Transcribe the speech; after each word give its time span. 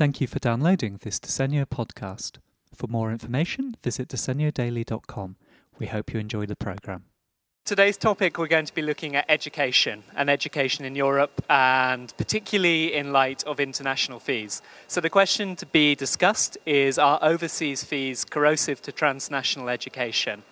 Thank 0.00 0.18
you 0.22 0.26
for 0.26 0.38
downloading 0.38 0.98
this 1.02 1.20
Disegno 1.20 1.66
podcast. 1.66 2.38
For 2.74 2.86
more 2.86 3.12
information, 3.12 3.76
visit 3.84 4.08
disegnodaily.com. 4.08 5.36
We 5.78 5.88
hope 5.88 6.14
you 6.14 6.18
enjoy 6.18 6.46
the 6.46 6.56
program. 6.56 7.04
Today's 7.66 7.98
topic, 7.98 8.38
we're 8.38 8.46
going 8.46 8.64
to 8.64 8.74
be 8.74 8.80
looking 8.80 9.14
at 9.14 9.26
education 9.28 10.04
and 10.16 10.30
education 10.30 10.86
in 10.86 10.96
Europe, 10.96 11.44
and 11.50 12.16
particularly 12.16 12.94
in 12.94 13.12
light 13.12 13.44
of 13.44 13.60
international 13.60 14.20
fees. 14.20 14.62
So, 14.88 15.02
the 15.02 15.10
question 15.10 15.54
to 15.56 15.66
be 15.66 15.94
discussed 15.94 16.56
is 16.64 16.98
Are 16.98 17.18
overseas 17.20 17.84
fees 17.84 18.24
corrosive 18.24 18.80
to 18.80 18.92
transnational 18.92 19.68
education? 19.68 20.44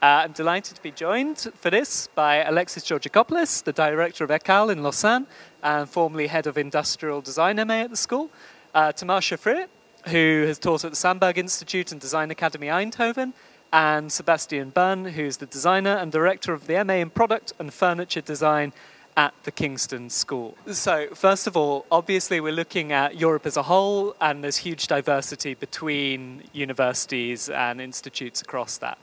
Uh, 0.00 0.24
I'm 0.24 0.32
delighted 0.32 0.76
to 0.76 0.82
be 0.82 0.92
joined 0.92 1.46
for 1.56 1.68
this 1.70 2.08
by 2.14 2.36
Alexis 2.36 2.84
Georgakopoulos, 2.84 3.64
the 3.64 3.72
director 3.72 4.24
of 4.24 4.30
ECAL 4.30 4.72
in 4.72 4.82
Lausanne 4.82 5.26
and 5.62 5.90
formerly 5.90 6.28
head 6.28 6.46
of 6.46 6.56
industrial 6.56 7.20
design 7.20 7.56
MA 7.56 7.82
at 7.82 7.90
the 7.90 7.96
school, 7.96 8.30
uh, 8.78 8.92
Tamar 8.92 9.18
Shafrir, 9.18 9.66
who 10.06 10.44
has 10.46 10.56
taught 10.56 10.84
at 10.84 10.92
the 10.92 10.96
Sandberg 10.96 11.36
Institute 11.36 11.90
and 11.90 12.00
Design 12.00 12.30
Academy 12.30 12.68
Eindhoven, 12.68 13.32
and 13.72 14.12
Sebastian 14.12 14.70
Bergne, 14.70 15.10
who's 15.10 15.38
the 15.38 15.46
designer 15.46 15.96
and 15.96 16.12
director 16.12 16.52
of 16.52 16.68
the 16.68 16.84
MA 16.84 16.94
in 16.94 17.10
Product 17.10 17.52
and 17.58 17.74
Furniture 17.74 18.20
Design 18.20 18.72
at 19.16 19.34
the 19.42 19.50
Kingston 19.50 20.08
School. 20.08 20.56
So, 20.70 21.08
first 21.12 21.48
of 21.48 21.56
all, 21.56 21.86
obviously, 21.90 22.40
we're 22.40 22.52
looking 22.52 22.92
at 22.92 23.16
Europe 23.18 23.46
as 23.46 23.56
a 23.56 23.64
whole, 23.64 24.14
and 24.20 24.44
there's 24.44 24.58
huge 24.58 24.86
diversity 24.86 25.54
between 25.54 26.44
universities 26.52 27.48
and 27.48 27.80
institutes 27.80 28.40
across 28.42 28.78
that. 28.78 28.96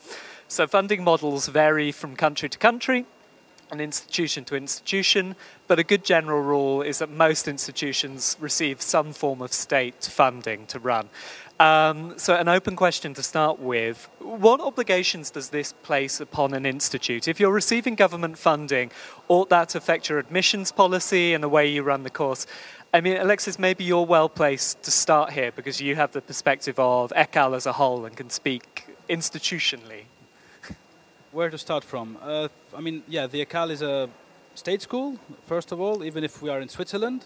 So, 0.47 0.67
funding 0.67 1.03
models 1.03 1.49
vary 1.49 1.91
from 1.91 2.15
country 2.15 2.47
to 2.47 2.57
country 2.57 3.05
and 3.75 3.81
institution 3.81 4.45
to 4.45 4.55
institution, 4.55 5.35
but 5.67 5.79
a 5.79 5.83
good 5.83 6.03
general 6.03 6.41
rule 6.41 6.81
is 6.81 6.99
that 6.99 7.09
most 7.09 7.47
institutions 7.47 8.37
receive 8.39 8.81
some 8.81 9.13
form 9.13 9.41
of 9.41 9.51
state 9.51 10.03
funding 10.03 10.65
to 10.67 10.79
run. 10.79 11.09
Um, 11.59 12.17
so, 12.17 12.35
an 12.35 12.49
open 12.49 12.75
question 12.75 13.13
to 13.13 13.23
start 13.23 13.59
with 13.59 14.09
What 14.19 14.59
obligations 14.59 15.29
does 15.29 15.49
this 15.49 15.73
place 15.83 16.19
upon 16.19 16.53
an 16.53 16.65
institute? 16.65 17.27
If 17.27 17.39
you're 17.39 17.53
receiving 17.53 17.95
government 17.95 18.37
funding, 18.37 18.91
ought 19.27 19.49
that 19.49 19.69
to 19.69 19.77
affect 19.77 20.09
your 20.09 20.19
admissions 20.19 20.71
policy 20.71 21.33
and 21.33 21.43
the 21.43 21.49
way 21.49 21.67
you 21.67 21.83
run 21.83 22.03
the 22.03 22.09
course? 22.09 22.45
I 22.93 23.01
mean, 23.01 23.17
Alexis, 23.17 23.59
maybe 23.59 23.83
you're 23.83 24.05
well 24.05 24.29
placed 24.29 24.83
to 24.83 24.91
start 24.91 25.31
here 25.31 25.51
because 25.51 25.81
you 25.81 25.95
have 25.95 26.11
the 26.11 26.21
perspective 26.21 26.79
of 26.79 27.11
ECAL 27.15 27.55
as 27.55 27.65
a 27.65 27.73
whole 27.73 28.05
and 28.05 28.15
can 28.15 28.29
speak 28.29 28.85
institutionally. 29.09 30.05
Where 31.35 31.49
to 31.49 31.57
start 31.57 31.83
from? 31.83 32.17
Uh, 32.23 32.47
I 32.73 32.79
mean, 32.79 33.03
yeah, 33.09 33.27
the 33.27 33.45
ECAL 33.45 33.69
is 33.69 33.81
a 33.81 34.09
state 34.53 34.81
school, 34.81 35.19
first 35.45 35.73
of 35.73 35.81
all, 35.81 36.01
even 36.01 36.23
if 36.23 36.41
we 36.41 36.49
are 36.49 36.61
in 36.61 36.69
Switzerland. 36.69 37.25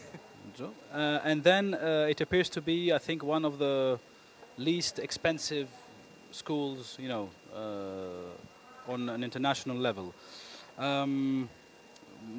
uh, 0.60 1.20
and 1.24 1.42
then 1.42 1.72
uh, 1.72 2.08
it 2.10 2.20
appears 2.20 2.50
to 2.50 2.60
be, 2.60 2.92
I 2.92 2.98
think, 2.98 3.22
one 3.22 3.46
of 3.46 3.58
the 3.58 3.98
least 4.58 4.98
expensive 4.98 5.70
schools, 6.30 6.98
you 7.00 7.08
know, 7.08 7.30
uh, 7.56 8.92
on 8.92 9.08
an 9.08 9.24
international 9.24 9.78
level. 9.78 10.14
Um, 10.76 11.48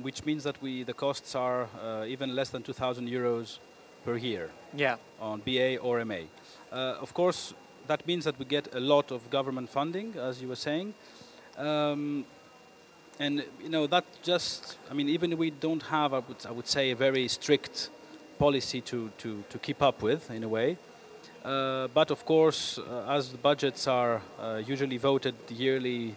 which 0.03 0.25
means 0.25 0.43
that 0.43 0.61
we 0.61 0.83
the 0.83 0.93
costs 0.93 1.33
are 1.33 1.69
uh, 1.83 2.05
even 2.05 2.35
less 2.35 2.49
than 2.49 2.61
2,000 2.61 3.09
euros 3.09 3.57
per 4.05 4.15
year. 4.15 4.51
Yeah. 4.77 4.97
On 5.19 5.41
BA 5.41 5.77
or 5.77 6.05
MA. 6.05 6.27
Uh, 6.71 7.01
of 7.01 7.15
course, 7.15 7.55
that 7.89 8.05
means 8.05 8.23
that 8.23 8.37
we 8.37 8.45
get 8.45 8.73
a 8.75 8.79
lot 8.79 9.11
of 9.11 9.29
government 9.31 9.67
funding, 9.67 10.15
as 10.15 10.41
you 10.41 10.47
were 10.47 10.61
saying. 10.67 10.93
Um, 11.57 12.23
and 13.19 13.43
you 13.61 13.69
know 13.69 13.87
that 13.87 14.05
just 14.21 14.77
I 14.89 14.93
mean 14.93 15.09
even 15.09 15.37
we 15.37 15.49
don't 15.49 15.83
have 15.83 16.13
I 16.13 16.19
would, 16.19 16.45
I 16.45 16.51
would 16.51 16.67
say 16.67 16.91
a 16.91 16.95
very 16.95 17.27
strict 17.27 17.89
policy 18.37 18.79
to, 18.81 19.11
to, 19.17 19.43
to 19.49 19.57
keep 19.59 19.81
up 19.81 20.01
with 20.01 20.31
in 20.31 20.43
a 20.43 20.47
way. 20.47 20.77
Uh, 21.43 21.87
but 21.93 22.11
of 22.11 22.23
course, 22.25 22.77
uh, 22.77 23.15
as 23.17 23.31
the 23.31 23.37
budgets 23.37 23.87
are 23.87 24.21
uh, 24.39 24.61
usually 24.65 24.97
voted 24.97 25.35
yearly 25.49 26.15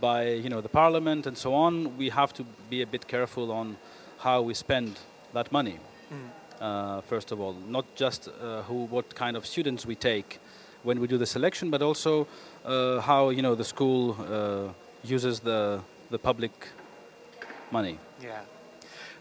by 0.00 0.30
you 0.30 0.48
know 0.48 0.62
the 0.62 0.68
parliament 0.68 1.26
and 1.26 1.36
so 1.36 1.52
on, 1.52 1.98
we 1.98 2.10
have 2.10 2.32
to 2.32 2.44
be 2.70 2.80
a 2.82 2.86
bit 2.86 3.06
careful 3.08 3.50
on 3.50 3.76
how 4.18 4.40
we 4.40 4.54
spend 4.54 4.98
that 5.34 5.50
money. 5.52 5.78
Mm. 6.10 7.02
first 7.04 7.32
of 7.32 7.40
all, 7.40 7.54
not 7.68 7.84
just 7.94 8.28
uh, 8.28 8.62
who, 8.62 8.86
what 8.86 9.14
kind 9.14 9.36
of 9.36 9.44
students 9.44 9.84
we 9.86 9.94
take 9.94 10.40
when 10.88 11.00
we 11.00 11.06
do 11.06 11.18
the 11.18 11.26
selection, 11.26 11.70
but 11.70 11.82
also 11.82 12.26
uh, 12.64 13.00
how 13.00 13.30
you 13.36 13.42
know 13.42 13.54
the 13.54 13.64
school 13.64 14.16
uses 15.04 15.40
the 15.40 15.80
the 16.10 16.18
public 16.18 16.52
money. 17.70 17.98
Yeah. 18.22 18.40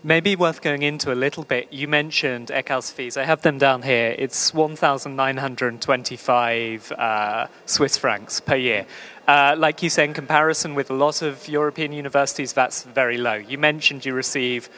Maybe 0.04 0.36
worth 0.36 0.62
going 0.62 0.84
into 0.84 1.12
a 1.12 1.16
little 1.16 1.44
bit. 1.44 1.74
You 1.74 1.88
mentioned 1.88 2.50
ECAL's 2.50 2.92
fees. 2.92 3.18
I 3.18 3.24
have 3.24 3.42
them 3.42 3.58
down 3.58 3.82
here. 3.82 4.14
It's 4.18 4.54
1,925 4.54 6.92
uh, 6.92 7.48
Swiss 7.66 7.98
francs 7.98 8.40
per 8.40 8.56
year. 8.56 8.86
Uh, 9.28 9.56
like 9.58 9.82
you 9.84 9.90
say, 9.90 10.06
in 10.06 10.14
comparison 10.14 10.76
with 10.76 10.92
a 10.92 10.94
lot 10.94 11.24
of 11.24 11.48
European 11.48 11.92
universities, 11.92 12.54
that's 12.54 12.84
very 12.84 13.18
low. 13.18 13.34
You 13.34 13.58
mentioned 13.58 14.06
you 14.06 14.14
receive 14.14 14.70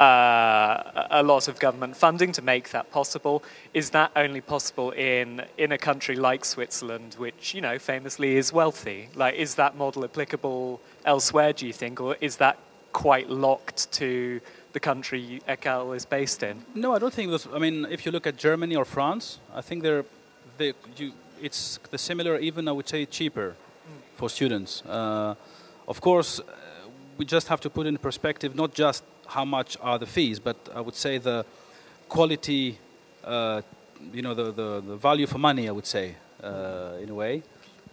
uh, 0.00 1.06
a 1.10 1.22
lot 1.22 1.48
of 1.48 1.58
government 1.58 1.96
funding 1.96 2.32
to 2.32 2.42
make 2.42 2.70
that 2.70 2.90
possible. 2.90 3.42
Is 3.74 3.90
that 3.90 4.10
only 4.14 4.40
possible 4.40 4.90
in 4.92 5.42
in 5.56 5.72
a 5.72 5.78
country 5.78 6.16
like 6.16 6.44
Switzerland, 6.44 7.14
which 7.18 7.54
you 7.54 7.60
know 7.60 7.78
famously 7.78 8.36
is 8.36 8.52
wealthy? 8.52 9.08
Like, 9.14 9.34
is 9.34 9.54
that 9.56 9.76
model 9.76 10.04
applicable 10.04 10.80
elsewhere? 11.04 11.52
Do 11.52 11.66
you 11.66 11.72
think, 11.72 12.00
or 12.00 12.16
is 12.20 12.36
that 12.36 12.58
quite 12.92 13.28
locked 13.28 13.90
to 13.92 14.40
the 14.72 14.80
country 14.80 15.40
ECAL 15.48 15.96
is 15.96 16.04
based 16.04 16.42
in? 16.42 16.64
No, 16.74 16.94
I 16.94 16.98
don't 16.98 17.12
think. 17.12 17.32
I 17.52 17.58
mean, 17.58 17.86
if 17.90 18.06
you 18.06 18.12
look 18.12 18.26
at 18.26 18.36
Germany 18.36 18.76
or 18.76 18.84
France, 18.84 19.38
I 19.54 19.62
think 19.62 19.82
they're 19.82 20.04
they, 20.58 20.74
you, 20.96 21.12
it's 21.40 21.78
the 21.90 21.98
similar, 21.98 22.38
even 22.38 22.68
I 22.68 22.72
would 22.72 22.88
say 22.88 23.06
cheaper 23.06 23.54
for 24.16 24.28
students. 24.28 24.82
Uh, 24.84 25.34
of 25.86 26.00
course, 26.00 26.40
we 27.16 27.24
just 27.24 27.48
have 27.48 27.60
to 27.60 27.70
put 27.70 27.86
in 27.86 27.96
perspective 27.96 28.54
not 28.54 28.74
just 28.74 29.04
how 29.28 29.44
much 29.44 29.76
are 29.80 29.98
the 29.98 30.06
fees, 30.06 30.40
but 30.40 30.56
I 30.74 30.80
would 30.80 30.94
say 30.94 31.18
the 31.18 31.44
quality, 32.08 32.78
uh, 33.24 33.62
you 34.12 34.22
know, 34.22 34.34
the, 34.34 34.50
the, 34.52 34.80
the, 34.80 34.96
value 34.96 35.26
for 35.26 35.38
money, 35.38 35.68
I 35.68 35.72
would 35.72 35.86
say, 35.86 36.16
uh, 36.42 37.02
in 37.02 37.10
a 37.10 37.14
way. 37.14 37.42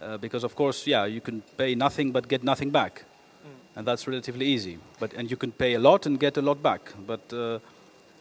Uh, 0.00 0.16
because, 0.18 0.44
of 0.44 0.54
course, 0.54 0.86
yeah, 0.86 1.04
you 1.04 1.20
can 1.20 1.42
pay 1.56 1.74
nothing 1.74 2.12
but 2.12 2.28
get 2.28 2.42
nothing 2.42 2.70
back. 2.70 3.04
Mm. 3.44 3.78
And 3.78 3.86
that's 3.86 4.06
relatively 4.06 4.46
easy. 4.46 4.78
But, 4.98 5.12
and 5.14 5.30
you 5.30 5.36
can 5.36 5.52
pay 5.52 5.74
a 5.74 5.78
lot 5.78 6.06
and 6.06 6.18
get 6.18 6.36
a 6.36 6.42
lot 6.42 6.62
back. 6.62 6.92
But 7.06 7.32
uh, 7.32 7.58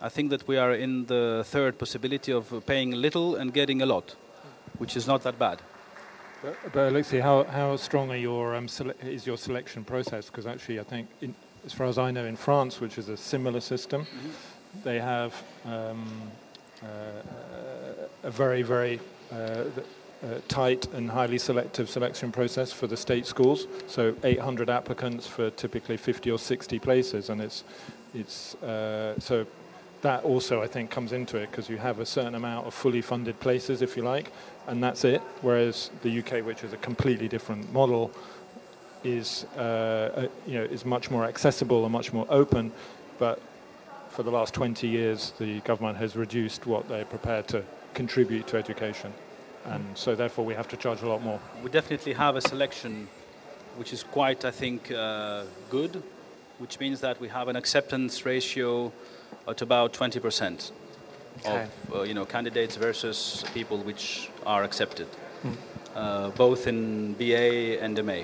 I 0.01 0.09
think 0.09 0.29
that 0.29 0.47
we 0.47 0.57
are 0.57 0.73
in 0.73 1.05
the 1.05 1.43
third 1.45 1.77
possibility 1.77 2.31
of 2.31 2.65
paying 2.65 2.91
little 2.91 3.35
and 3.35 3.53
getting 3.53 3.81
a 3.81 3.85
lot, 3.85 4.15
which 4.77 4.95
is 4.95 5.07
not 5.07 5.23
that 5.23 5.39
bad. 5.39 5.61
But, 6.41 6.57
but 6.73 6.93
Alexi, 6.93 7.21
how, 7.21 7.43
how 7.45 7.75
strong 7.77 8.11
are 8.11 8.17
your, 8.17 8.55
um, 8.55 8.67
is 9.01 9.25
your 9.25 9.37
selection 9.37 9.83
process? 9.83 10.27
Because 10.27 10.45
actually, 10.45 10.79
I 10.79 10.83
think 10.83 11.07
in, 11.21 11.33
as 11.65 11.73
far 11.73 11.87
as 11.87 11.97
I 11.97 12.11
know, 12.11 12.25
in 12.25 12.35
France, 12.35 12.79
which 12.79 12.97
is 12.97 13.09
a 13.09 13.17
similar 13.17 13.59
system, 13.59 14.03
mm-hmm. 14.03 14.29
they 14.83 14.99
have 14.99 15.33
um, 15.65 16.31
uh, 16.83 16.87
a 18.23 18.31
very, 18.31 18.61
very 18.61 18.99
uh, 19.31 19.35
uh, 19.35 20.39
tight 20.47 20.87
and 20.93 21.09
highly 21.09 21.37
selective 21.37 21.89
selection 21.89 22.31
process 22.31 22.71
for 22.71 22.87
the 22.87 22.97
state 22.97 23.25
schools. 23.25 23.67
So 23.87 24.15
800 24.23 24.69
applicants 24.69 25.27
for 25.27 25.49
typically 25.51 25.97
50 25.97 26.31
or 26.31 26.39
60 26.39 26.79
places, 26.79 27.29
and 27.29 27.41
it's 27.41 27.63
it's 28.13 28.55
uh, 28.55 29.19
so 29.19 29.45
that 30.01 30.23
also 30.23 30.61
I 30.61 30.67
think 30.67 30.89
comes 30.89 31.11
into 31.11 31.37
it 31.37 31.51
because 31.51 31.69
you 31.69 31.77
have 31.77 31.99
a 31.99 32.05
certain 32.05 32.35
amount 32.35 32.65
of 32.67 32.73
fully 32.73 33.01
funded 33.01 33.39
places, 33.39 33.81
if 33.81 33.97
you 33.97 34.03
like, 34.03 34.31
and 34.67 34.81
that's 34.81 35.03
it. 35.03 35.21
Whereas 35.41 35.89
the 36.01 36.19
UK, 36.19 36.45
which 36.45 36.63
is 36.63 36.73
a 36.73 36.77
completely 36.77 37.27
different 37.27 37.71
model 37.73 38.11
is 39.03 39.43
uh, 39.57 40.27
you 40.47 40.55
know 40.55 40.63
is 40.63 40.85
much 40.85 41.11
more 41.11 41.25
accessible 41.25 41.83
and 41.83 41.91
much 41.91 42.13
more 42.13 42.25
open, 42.29 42.71
but 43.19 43.39
for 44.09 44.23
the 44.23 44.31
last 44.31 44.53
20 44.53 44.87
years 44.87 45.33
the 45.39 45.59
government 45.61 45.97
has 45.97 46.15
reduced 46.15 46.65
what 46.65 46.87
they're 46.87 47.05
prepared 47.05 47.47
to 47.49 47.63
contribute 47.93 48.47
to 48.47 48.57
education, 48.57 49.13
and 49.65 49.83
so 49.93 50.15
therefore 50.15 50.45
we 50.45 50.53
have 50.53 50.67
to 50.67 50.77
charge 50.77 51.01
a 51.01 51.07
lot 51.07 51.21
more. 51.21 51.39
We 51.63 51.69
definitely 51.69 52.13
have 52.13 52.35
a 52.35 52.41
selection, 52.41 53.07
which 53.77 53.93
is 53.93 54.03
quite 54.03 54.45
I 54.45 54.51
think 54.51 54.91
uh, 54.91 55.43
good, 55.69 56.01
which 56.59 56.79
means 56.79 57.01
that 57.01 57.19
we 57.19 57.27
have 57.27 57.47
an 57.47 57.55
acceptance 57.55 58.25
ratio 58.25 58.91
at 59.47 59.61
about 59.61 59.93
20 59.93 60.19
percent. 60.19 60.71
Okay. 61.39 61.63
Of 61.63 61.95
uh, 61.95 62.01
you 62.03 62.13
know 62.13 62.25
candidates 62.25 62.77
versus 62.77 63.43
people 63.53 63.77
which 63.79 64.29
are 64.45 64.63
accepted, 64.63 65.07
mm. 65.43 65.55
uh, 65.93 66.29
both 66.29 66.65
in 66.65 67.13
BA 67.13 67.81
and 67.83 68.01
MA. 68.05 68.23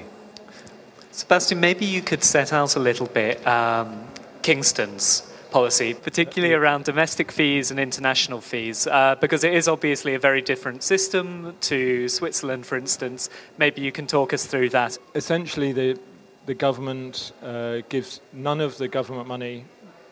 Sebastian, 1.12 1.60
maybe 1.60 1.86
you 1.86 2.02
could 2.02 2.24
set 2.24 2.54
out 2.54 2.76
a 2.76 2.80
little 2.80 3.08
bit 3.08 3.46
um, 3.46 4.08
Kingston's 4.42 5.28
policy, 5.52 5.94
particularly 5.94 6.54
around 6.54 6.86
domestic 6.86 7.32
fees 7.32 7.70
and 7.70 7.80
international 7.80 8.40
fees, 8.40 8.88
uh, 8.88 9.16
because 9.20 9.44
it 9.44 9.54
is 9.54 9.68
obviously 9.68 10.16
a 10.16 10.20
very 10.20 10.42
different 10.42 10.84
system 10.84 11.56
to 11.60 12.08
Switzerland, 12.08 12.66
for 12.66 12.78
instance. 12.78 13.30
Maybe 13.58 13.82
you 13.82 13.92
can 13.92 14.08
talk 14.08 14.34
us 14.34 14.46
through 14.46 14.70
that. 14.70 14.98
Essentially, 15.14 15.74
the, 15.74 16.00
the 16.46 16.54
government 16.54 17.34
uh, 17.44 17.80
gives 17.90 18.22
none 18.32 18.62
of 18.62 18.78
the 18.78 18.88
government 18.88 19.28
money 19.28 19.66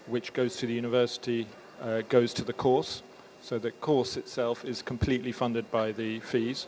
which 0.08 0.34
goes 0.34 0.58
to 0.58 0.66
the 0.66 0.74
university 0.74 1.48
uh, 1.82 2.02
goes 2.10 2.34
to 2.34 2.44
the 2.44 2.54
course. 2.54 3.04
So 3.42 3.58
the 3.58 3.72
course 3.72 4.18
itself 4.18 4.66
is 4.66 4.82
completely 4.82 5.32
funded 5.32 5.72
by 5.72 5.92
the 5.94 6.20
fees. 6.20 6.68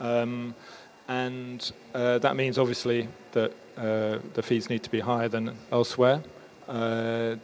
Um, 0.00 0.54
and 1.10 1.72
uh, 1.92 2.18
that 2.18 2.36
means 2.36 2.56
obviously 2.56 3.08
that 3.32 3.52
uh, 3.76 4.18
the 4.34 4.42
fees 4.42 4.70
need 4.70 4.84
to 4.84 4.90
be 4.90 5.00
higher 5.00 5.28
than 5.28 5.56
elsewhere. 5.72 6.22
Uh, 6.68 7.34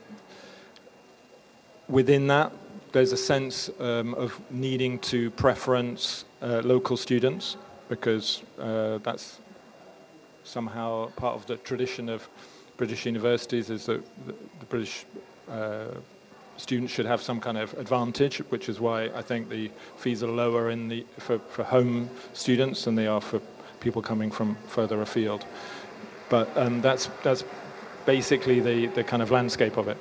within 1.89 2.29
that, 2.29 2.53
there's 2.93 3.11
a 3.11 3.17
sense 3.17 3.69
um, 3.81 4.15
of 4.15 4.41
needing 4.53 5.01
to 5.01 5.33
preference 5.33 6.25
uh, 6.43 6.63
local 6.65 6.97
students 6.97 7.57
because 7.89 8.45
uh, 8.61 8.99
that's 8.99 9.41
somehow 10.45 11.11
part 11.17 11.35
of 11.35 11.45
the 11.47 11.57
tradition 11.57 12.09
of 12.09 12.29
British 12.77 13.05
universities 13.05 13.69
is 13.69 13.87
that 13.87 14.01
the, 14.29 14.67
British 14.69 15.07
uh, 15.51 15.87
students 16.57 16.93
should 16.93 17.07
have 17.07 17.21
some 17.21 17.41
kind 17.41 17.59
of 17.59 17.75
advantage, 17.75 18.39
which 18.51 18.69
is 18.69 18.79
why 18.79 19.07
I 19.07 19.23
think 19.23 19.49
the 19.49 19.73
fees 19.97 20.23
are 20.23 20.31
lower 20.31 20.71
in 20.71 20.89
the, 20.89 21.05
for, 21.19 21.41
for 21.41 21.65
home 21.65 22.11
students 22.33 22.85
than 22.85 22.95
they 22.95 23.09
are 23.09 23.21
for 23.21 23.41
people 23.87 24.03
coming 24.03 24.33
from 24.33 24.57
further 24.67 25.01
afield. 25.01 25.45
But 26.29 26.47
um, 26.57 26.81
that's, 26.81 27.09
that's 27.23 27.45
basically 28.05 28.59
the, 28.61 28.87
the 28.99 29.05
kind 29.05 29.23
of 29.23 29.31
landscape 29.31 29.77
of 29.77 29.87
it. 29.89 29.97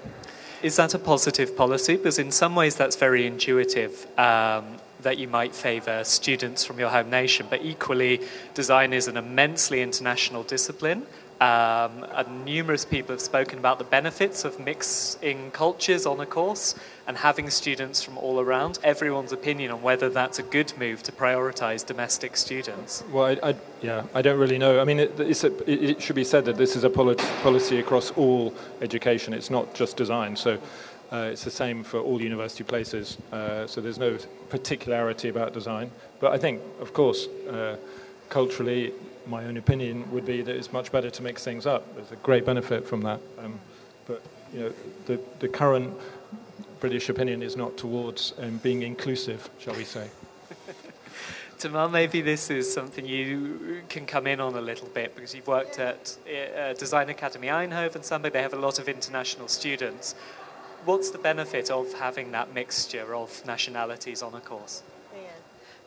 Is 0.64 0.76
that 0.78 0.96
a 0.96 1.00
positive 1.00 1.56
policy? 1.56 1.96
Because 1.98 2.18
in 2.18 2.32
some 2.32 2.56
ways 2.56 2.76
that's 2.76 2.96
very 2.96 3.28
intuitive. 3.28 3.94
Um, 4.18 4.66
that 5.02 5.20
you 5.20 5.28
might 5.28 5.54
favour 5.54 6.04
students 6.04 6.66
from 6.66 6.80
your 6.80 6.90
home 6.90 7.10
nation, 7.12 7.46
but 7.48 7.62
equally, 7.64 8.22
design 8.56 8.92
is 8.92 9.08
an 9.08 9.18
immensely 9.18 9.84
international 9.84 10.42
discipline. 10.42 11.06
Um, 11.42 12.06
and 12.14 12.46
numerous 12.46 12.86
people 12.86 13.12
have 13.12 13.20
spoken 13.20 13.60
about 13.60 13.78
the 13.78 13.84
benefits 13.84 14.46
of 14.46 14.58
mixing 14.58 15.52
cultures 15.52 16.06
on 16.06 16.22
a 16.22 16.26
course 16.26 16.76
and 17.08 17.18
having 17.18 17.50
students 17.50 18.02
from 18.02 18.18
all 18.18 18.40
around. 18.40 18.80
Everyone's 18.84 19.34
opinion 19.34 19.72
on 19.72 19.82
whether 19.82 20.08
that's 20.08 20.40
a 20.40 20.44
good 20.44 20.72
move 20.78 21.04
to 21.04 21.12
prioritise 21.12 21.86
domestic 21.86 22.38
students. 22.38 23.04
Well, 23.12 23.26
I, 23.26 23.50
I, 23.50 23.56
yeah, 23.82 24.04
I 24.14 24.22
don't 24.22 24.40
really 24.40 24.58
know. 24.58 24.80
I 24.80 24.86
mean, 24.86 25.00
it, 25.00 25.20
a, 25.20 25.70
it, 25.70 26.02
should 26.02 26.16
be 26.16 26.24
said 26.24 26.46
that 26.46 26.56
this 26.56 26.78
is 26.78 26.86
a 26.86 26.90
policy 26.90 27.80
across 27.80 28.12
all 28.12 28.54
education. 28.80 29.34
It's 29.34 29.50
not 29.50 29.74
just 29.74 29.98
design. 29.98 30.36
So. 30.36 30.60
Uh, 31.12 31.30
it's 31.32 31.44
the 31.44 31.52
same 31.52 31.84
for 31.84 32.00
all 32.00 32.20
university 32.20 32.64
places, 32.64 33.20
uh, 33.32 33.68
so 33.68 33.80
there's 33.80 34.00
no 34.00 34.18
particularity 34.50 35.30
about 35.30 35.54
design. 35.54 35.92
But 36.20 36.32
I 36.32 36.40
think, 36.40 36.62
of 36.82 36.94
course, 36.94 37.28
uh, 37.48 37.78
culturally, 38.30 38.92
my 39.28 39.46
own 39.46 39.58
opinion 39.58 40.10
would 40.12 40.26
be 40.26 40.42
that 40.42 40.56
it's 40.56 40.72
much 40.72 40.92
better 40.92 41.10
to 41.10 41.24
mix 41.24 41.44
things 41.44 41.66
up. 41.66 41.96
There's 41.96 42.12
a 42.12 42.18
great 42.18 42.46
benefit 42.46 42.88
from 42.88 43.02
that. 43.02 43.20
Um, 43.40 43.60
but 44.06 44.22
you 44.54 44.60
know, 44.60 44.74
the, 45.06 45.20
the 45.40 45.48
current 45.48 45.94
British 46.80 47.10
opinion 47.10 47.42
is 47.42 47.56
not 47.56 47.78
towards 47.78 48.34
um, 48.40 48.58
being 48.58 48.84
inclusive, 48.84 49.50
shall 49.60 49.76
we 49.76 49.84
say. 49.84 50.08
Tamar, 51.60 51.90
maybe 51.90 52.22
this 52.22 52.50
is 52.50 52.72
something 52.72 53.06
you 53.06 53.82
can 53.90 54.06
come 54.06 54.28
in 54.28 54.40
on 54.40 54.56
a 54.56 54.62
little 54.62 54.90
bit 54.90 55.16
because 55.16 55.34
you've 55.34 55.48
worked 55.48 55.80
at 55.80 56.18
uh, 56.28 56.74
Design 56.74 57.10
Academy 57.10 57.48
Eindhoven, 57.48 58.04
somewhere 58.04 58.30
they 58.30 58.42
have 58.42 58.54
a 58.54 58.60
lot 58.60 58.78
of 58.78 58.90
international 58.90 59.48
students. 59.48 60.16
What's 60.84 61.10
the 61.10 61.18
benefit 61.18 61.72
of 61.72 61.92
having 61.94 62.32
that 62.34 62.54
mixture 62.54 63.16
of 63.16 63.44
nationalities 63.46 64.22
on 64.22 64.36
a 64.36 64.42
course? 64.42 64.84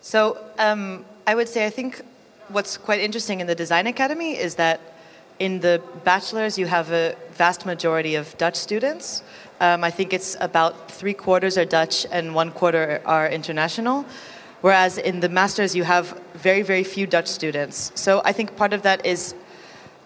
So 0.00 0.38
um, 0.58 1.04
I 1.26 1.34
would 1.34 1.48
say 1.48 1.66
I 1.66 1.70
think 1.70 2.02
what's 2.48 2.76
quite 2.76 3.00
interesting 3.00 3.40
in 3.40 3.46
the 3.46 3.54
Design 3.54 3.86
Academy 3.86 4.32
is 4.36 4.54
that 4.56 4.80
in 5.38 5.60
the 5.60 5.80
bachelor's 6.04 6.58
you 6.58 6.66
have 6.66 6.90
a 6.90 7.14
vast 7.32 7.66
majority 7.66 8.14
of 8.14 8.36
Dutch 8.38 8.56
students. 8.56 9.22
Um, 9.60 9.84
I 9.84 9.90
think 9.90 10.12
it's 10.12 10.36
about 10.40 10.90
three 10.90 11.14
quarters 11.14 11.58
are 11.58 11.64
Dutch 11.64 12.06
and 12.10 12.34
one 12.34 12.50
quarter 12.52 13.00
are 13.04 13.28
international. 13.28 14.04
Whereas 14.60 14.98
in 14.98 15.20
the 15.20 15.28
master's 15.28 15.76
you 15.76 15.84
have 15.84 16.20
very, 16.34 16.62
very 16.62 16.84
few 16.84 17.06
Dutch 17.06 17.28
students. 17.28 17.92
So 17.94 18.22
I 18.24 18.32
think 18.32 18.56
part 18.56 18.72
of 18.72 18.82
that 18.82 19.06
is 19.06 19.34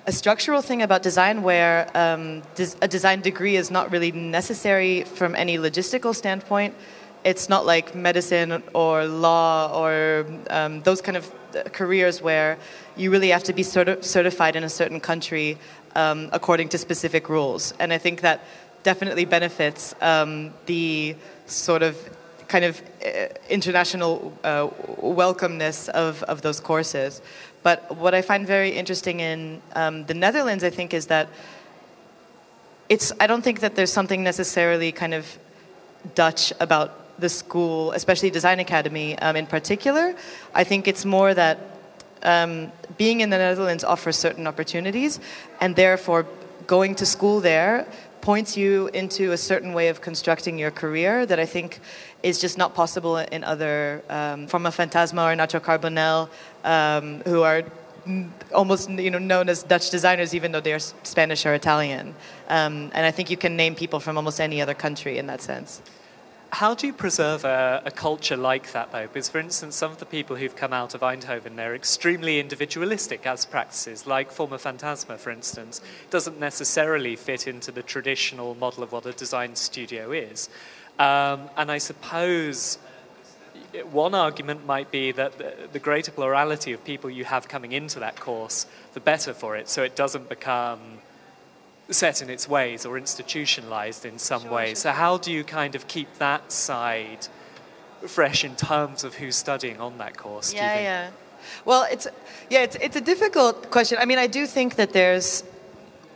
a 0.06 0.12
structural 0.12 0.62
thing 0.62 0.82
about 0.82 1.02
design 1.02 1.42
where 1.42 1.88
um, 1.94 2.42
a 2.82 2.88
design 2.88 3.20
degree 3.20 3.56
is 3.56 3.70
not 3.70 3.90
really 3.92 4.12
necessary 4.12 5.04
from 5.04 5.34
any 5.36 5.58
logistical 5.58 6.14
standpoint. 6.14 6.74
It's 7.24 7.48
not 7.48 7.64
like 7.64 7.94
medicine 7.94 8.62
or 8.74 9.06
law 9.06 9.80
or 9.80 10.26
um, 10.50 10.82
those 10.82 11.00
kind 11.00 11.16
of 11.16 11.32
careers 11.72 12.22
where 12.22 12.58
you 12.96 13.10
really 13.10 13.30
have 13.30 13.44
to 13.44 13.52
be 13.52 13.62
certi- 13.62 14.02
certified 14.02 14.56
in 14.56 14.64
a 14.64 14.68
certain 14.68 15.00
country 15.00 15.58
um, 15.94 16.28
according 16.32 16.68
to 16.70 16.78
specific 16.78 17.28
rules. 17.28 17.74
And 17.78 17.92
I 17.92 17.98
think 17.98 18.20
that 18.20 18.40
definitely 18.82 19.24
benefits 19.24 19.94
um, 20.00 20.52
the 20.66 21.14
sort 21.46 21.82
of 21.82 21.96
kind 22.48 22.64
of 22.64 22.82
uh, 23.04 23.28
international 23.48 24.36
uh, 24.44 24.68
welcomeness 25.00 25.88
of, 25.88 26.22
of 26.24 26.42
those 26.42 26.60
courses. 26.60 27.22
But 27.62 27.96
what 27.96 28.14
I 28.14 28.22
find 28.22 28.46
very 28.46 28.70
interesting 28.70 29.20
in 29.20 29.62
um, 29.74 30.04
the 30.06 30.14
Netherlands, 30.14 30.64
I 30.64 30.70
think, 30.70 30.92
is 30.92 31.06
that 31.06 31.28
it's, 32.88 33.12
I 33.20 33.26
don't 33.26 33.42
think 33.42 33.60
that 33.60 33.74
there's 33.74 33.92
something 33.92 34.22
necessarily 34.22 34.92
kind 34.92 35.14
of 35.14 35.38
Dutch 36.14 36.52
about 36.60 37.01
the 37.18 37.28
school, 37.28 37.92
especially 37.92 38.30
Design 38.30 38.60
Academy 38.60 39.18
um, 39.18 39.36
in 39.36 39.46
particular. 39.46 40.14
I 40.54 40.64
think 40.64 40.88
it's 40.88 41.04
more 41.04 41.34
that 41.34 41.58
um, 42.22 42.72
being 42.96 43.20
in 43.20 43.30
the 43.30 43.38
Netherlands 43.38 43.84
offers 43.84 44.16
certain 44.16 44.46
opportunities, 44.46 45.20
and 45.60 45.76
therefore 45.76 46.26
going 46.66 46.94
to 46.96 47.06
school 47.06 47.40
there 47.40 47.86
points 48.20 48.56
you 48.56 48.88
into 48.94 49.32
a 49.32 49.36
certain 49.36 49.72
way 49.72 49.88
of 49.88 50.00
constructing 50.00 50.56
your 50.56 50.70
career 50.70 51.26
that 51.26 51.40
I 51.40 51.44
think 51.44 51.80
is 52.22 52.40
just 52.40 52.56
not 52.56 52.72
possible 52.72 53.16
in 53.16 53.42
other, 53.42 54.02
um, 54.08 54.46
Forma 54.46 54.70
Fantasma 54.70 55.32
or 55.32 55.36
Nacho 55.36 55.60
Carbonell, 55.60 56.28
um, 56.64 57.20
who 57.22 57.42
are 57.42 57.64
almost 58.54 58.90
you 58.90 59.10
know 59.10 59.18
known 59.18 59.48
as 59.48 59.62
Dutch 59.62 59.90
designers, 59.90 60.34
even 60.34 60.52
though 60.52 60.60
they're 60.60 60.78
Spanish 60.78 61.44
or 61.46 61.54
Italian. 61.54 62.14
Um, 62.48 62.90
and 62.94 63.06
I 63.06 63.10
think 63.10 63.30
you 63.30 63.36
can 63.36 63.56
name 63.56 63.74
people 63.74 64.00
from 64.00 64.16
almost 64.16 64.40
any 64.40 64.60
other 64.62 64.74
country 64.74 65.18
in 65.18 65.26
that 65.26 65.40
sense. 65.40 65.82
How 66.52 66.74
do 66.74 66.86
you 66.86 66.92
preserve 66.92 67.46
a, 67.46 67.80
a, 67.86 67.90
culture 67.90 68.36
like 68.36 68.72
that, 68.72 68.92
though? 68.92 69.06
Because, 69.06 69.30
for 69.30 69.38
instance, 69.38 69.74
some 69.74 69.90
of 69.90 69.96
the 69.96 70.04
people 70.04 70.36
who've 70.36 70.54
come 70.54 70.74
out 70.74 70.94
of 70.94 71.00
Eindhoven, 71.00 71.56
they're 71.56 71.74
extremely 71.74 72.38
individualistic 72.38 73.26
as 73.26 73.46
practices, 73.46 74.06
like 74.06 74.30
Forma 74.30 74.58
Fantasma, 74.58 75.16
for 75.16 75.30
instance, 75.30 75.80
doesn't 76.10 76.38
necessarily 76.38 77.16
fit 77.16 77.48
into 77.48 77.72
the 77.72 77.82
traditional 77.82 78.54
model 78.54 78.82
of 78.82 78.92
what 78.92 79.06
a 79.06 79.12
design 79.12 79.56
studio 79.56 80.12
is. 80.12 80.50
Um, 80.98 81.48
and 81.56 81.72
I 81.72 81.78
suppose 81.78 82.76
one 83.90 84.14
argument 84.14 84.66
might 84.66 84.90
be 84.90 85.10
that 85.12 85.38
the, 85.38 85.54
the 85.72 85.78
greater 85.78 86.12
plurality 86.12 86.74
of 86.74 86.84
people 86.84 87.08
you 87.08 87.24
have 87.24 87.48
coming 87.48 87.72
into 87.72 87.98
that 88.00 88.20
course, 88.20 88.66
the 88.92 89.00
better 89.00 89.32
for 89.32 89.56
it, 89.56 89.70
so 89.70 89.82
it 89.82 89.96
doesn't 89.96 90.28
become 90.28 90.80
set 91.92 92.22
in 92.22 92.30
its 92.30 92.48
ways 92.48 92.84
or 92.86 92.98
institutionalized 92.98 94.04
in 94.04 94.18
some 94.18 94.42
sure, 94.42 94.52
way. 94.52 94.66
Sure. 94.68 94.76
So, 94.76 94.90
how 94.92 95.18
do 95.18 95.32
you 95.32 95.44
kind 95.44 95.74
of 95.74 95.86
keep 95.88 96.12
that 96.18 96.52
side 96.52 97.28
fresh 98.06 98.44
in 98.44 98.56
terms 98.56 99.04
of 99.04 99.14
who's 99.14 99.36
studying 99.36 99.80
on 99.80 99.98
that 99.98 100.16
course? 100.16 100.52
Yeah, 100.52 100.80
yeah. 100.80 101.10
Well, 101.64 101.86
it's 101.90 102.06
yeah, 102.50 102.62
it's 102.62 102.76
it's 102.76 102.96
a 102.96 103.00
difficult 103.00 103.70
question. 103.70 103.98
I 104.00 104.04
mean, 104.04 104.18
I 104.18 104.26
do 104.26 104.46
think 104.46 104.76
that 104.76 104.92
there's, 104.92 105.44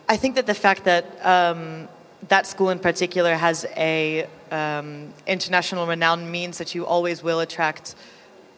I 0.08 0.16
think 0.16 0.34
that 0.36 0.46
the 0.46 0.54
fact 0.54 0.84
that 0.84 1.04
um, 1.24 1.88
that 2.28 2.46
school 2.46 2.70
in 2.70 2.78
particular 2.78 3.34
has 3.34 3.66
a 3.76 4.26
um, 4.50 5.12
international 5.26 5.86
renown 5.86 6.30
means 6.30 6.58
that 6.58 6.74
you 6.74 6.86
always 6.86 7.22
will 7.22 7.40
attract 7.40 7.94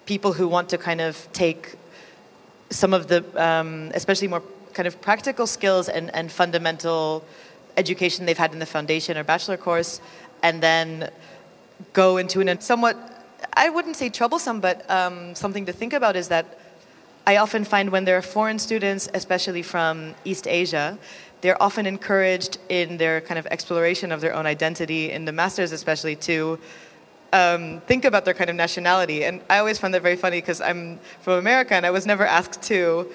people 0.06 0.32
who 0.32 0.48
want 0.48 0.68
to 0.70 0.78
kind 0.78 1.00
of 1.00 1.28
take 1.32 1.76
some 2.70 2.92
of 2.92 3.08
the, 3.08 3.24
um, 3.42 3.90
especially 3.94 4.28
more 4.28 4.42
kind 4.78 4.86
of 4.86 5.00
practical 5.00 5.44
skills 5.44 5.88
and, 5.88 6.14
and 6.14 6.30
fundamental 6.30 7.24
education 7.76 8.26
they've 8.26 8.38
had 8.38 8.52
in 8.52 8.60
the 8.60 8.72
foundation 8.76 9.18
or 9.18 9.24
bachelor 9.24 9.56
course, 9.56 10.00
and 10.44 10.62
then 10.62 11.10
go 11.92 12.16
into 12.16 12.40
an 12.40 12.60
somewhat, 12.60 12.96
I 13.54 13.70
wouldn't 13.70 13.96
say 13.96 14.08
troublesome, 14.08 14.60
but 14.60 14.88
um, 14.88 15.34
something 15.34 15.66
to 15.66 15.72
think 15.72 15.92
about 15.94 16.14
is 16.14 16.28
that 16.28 16.46
I 17.26 17.38
often 17.38 17.64
find 17.64 17.90
when 17.90 18.04
there 18.04 18.16
are 18.16 18.22
foreign 18.22 18.60
students, 18.60 19.08
especially 19.14 19.62
from 19.62 20.14
East 20.24 20.46
Asia, 20.46 20.96
they're 21.40 21.60
often 21.60 21.84
encouraged 21.84 22.58
in 22.68 22.98
their 22.98 23.20
kind 23.20 23.38
of 23.42 23.46
exploration 23.46 24.12
of 24.12 24.20
their 24.20 24.32
own 24.32 24.46
identity, 24.46 25.10
in 25.10 25.24
the 25.24 25.32
masters 25.32 25.72
especially, 25.72 26.14
to 26.30 26.56
um, 27.32 27.80
think 27.88 28.04
about 28.04 28.24
their 28.24 28.34
kind 28.34 28.48
of 28.48 28.54
nationality. 28.54 29.24
And 29.24 29.40
I 29.50 29.58
always 29.58 29.78
find 29.78 29.92
that 29.94 30.02
very 30.02 30.16
funny 30.16 30.40
because 30.40 30.60
I'm 30.60 31.00
from 31.20 31.34
America 31.34 31.74
and 31.74 31.84
I 31.84 31.90
was 31.90 32.06
never 32.06 32.24
asked 32.24 32.62
to 32.70 33.10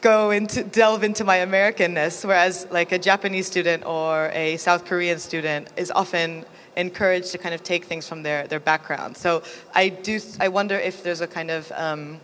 go 0.00 0.30
into 0.30 0.64
delve 0.64 1.04
into 1.04 1.24
my 1.24 1.38
Americanness, 1.38 2.24
whereas 2.24 2.66
like 2.70 2.92
a 2.92 2.98
Japanese 2.98 3.46
student 3.46 3.84
or 3.84 4.30
a 4.32 4.56
South 4.56 4.84
Korean 4.84 5.18
student 5.18 5.68
is 5.76 5.90
often 5.90 6.44
encouraged 6.76 7.32
to 7.32 7.38
kind 7.38 7.54
of 7.54 7.62
take 7.62 7.84
things 7.84 8.08
from 8.08 8.22
their, 8.22 8.46
their 8.46 8.60
background. 8.60 9.16
So 9.16 9.42
I 9.74 9.88
do 9.88 10.20
I 10.38 10.48
wonder 10.48 10.76
if 10.76 11.02
there's 11.02 11.20
a 11.20 11.26
kind 11.26 11.50
of 11.50 11.70
um, 11.72 12.20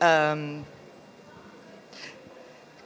um, 0.00 0.64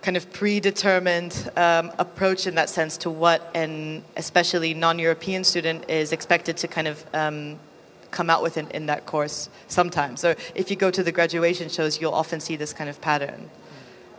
kind 0.03 0.17
of 0.17 0.31
predetermined 0.33 1.51
um, 1.57 1.91
approach 1.99 2.47
in 2.47 2.55
that 2.57 2.69
sense 2.69 2.97
to 2.99 3.11
what 3.11 3.51
an 3.55 4.05
especially 4.17 4.75
non-European 4.75 5.43
student 5.45 5.89
is 5.89 6.13
expected 6.13 6.57
to 6.59 6.69
kind 6.69 6.87
of 6.87 7.05
um, 7.15 7.59
come 8.11 8.29
out 8.31 8.43
with 8.43 8.59
in, 8.59 8.71
in 8.71 8.87
that 8.87 9.07
course 9.07 9.49
sometimes. 9.67 10.21
So 10.21 10.35
if 10.55 10.71
you 10.71 10.77
go 10.77 10.91
to 10.91 11.03
the 11.03 11.11
graduation 11.11 11.69
shows, 11.69 12.01
you'll 12.01 12.13
often 12.13 12.39
see 12.39 12.55
this 12.55 12.73
kind 12.73 12.91
of 12.91 13.01
pattern. 13.01 13.51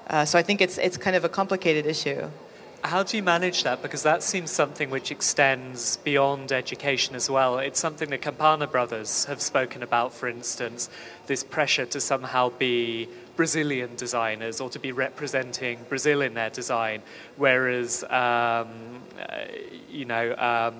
Uh, 0.08 0.26
so 0.26 0.38
I 0.38 0.44
think 0.44 0.62
it's, 0.62 0.78
it's 0.78 0.98
kind 0.98 1.16
of 1.16 1.24
a 1.24 1.30
complicated 1.30 1.86
issue. 1.86 2.30
How 2.84 3.02
do 3.02 3.18
you 3.18 3.24
manage 3.24 3.64
that? 3.64 3.82
Because 3.82 4.04
that 4.04 4.22
seems 4.22 4.52
something 4.52 4.92
which 4.92 5.10
extends 5.10 5.98
beyond 5.98 6.52
education 6.52 7.16
as 7.16 7.30
well. 7.30 7.58
It's 7.58 7.80
something 7.80 8.12
the 8.12 8.20
Campana 8.20 8.68
brothers 8.68 9.26
have 9.26 9.42
spoken 9.42 9.82
about, 9.82 10.14
for 10.14 10.30
instance, 10.30 10.90
this 11.26 11.44
pressure 11.44 11.88
to 11.88 12.00
somehow 12.00 12.50
be 12.50 13.10
Brazilian 13.36 13.96
designers 13.96 14.62
or 14.62 14.70
to 14.70 14.78
be 14.78 14.92
representing 14.92 15.80
Brazil 15.90 16.22
in 16.22 16.36
their 16.36 16.52
design, 16.52 17.02
whereas, 17.38 18.04
um, 18.04 18.10
uh, 18.10 18.68
you 19.90 20.06
know, 20.06 20.36
um, 20.38 20.76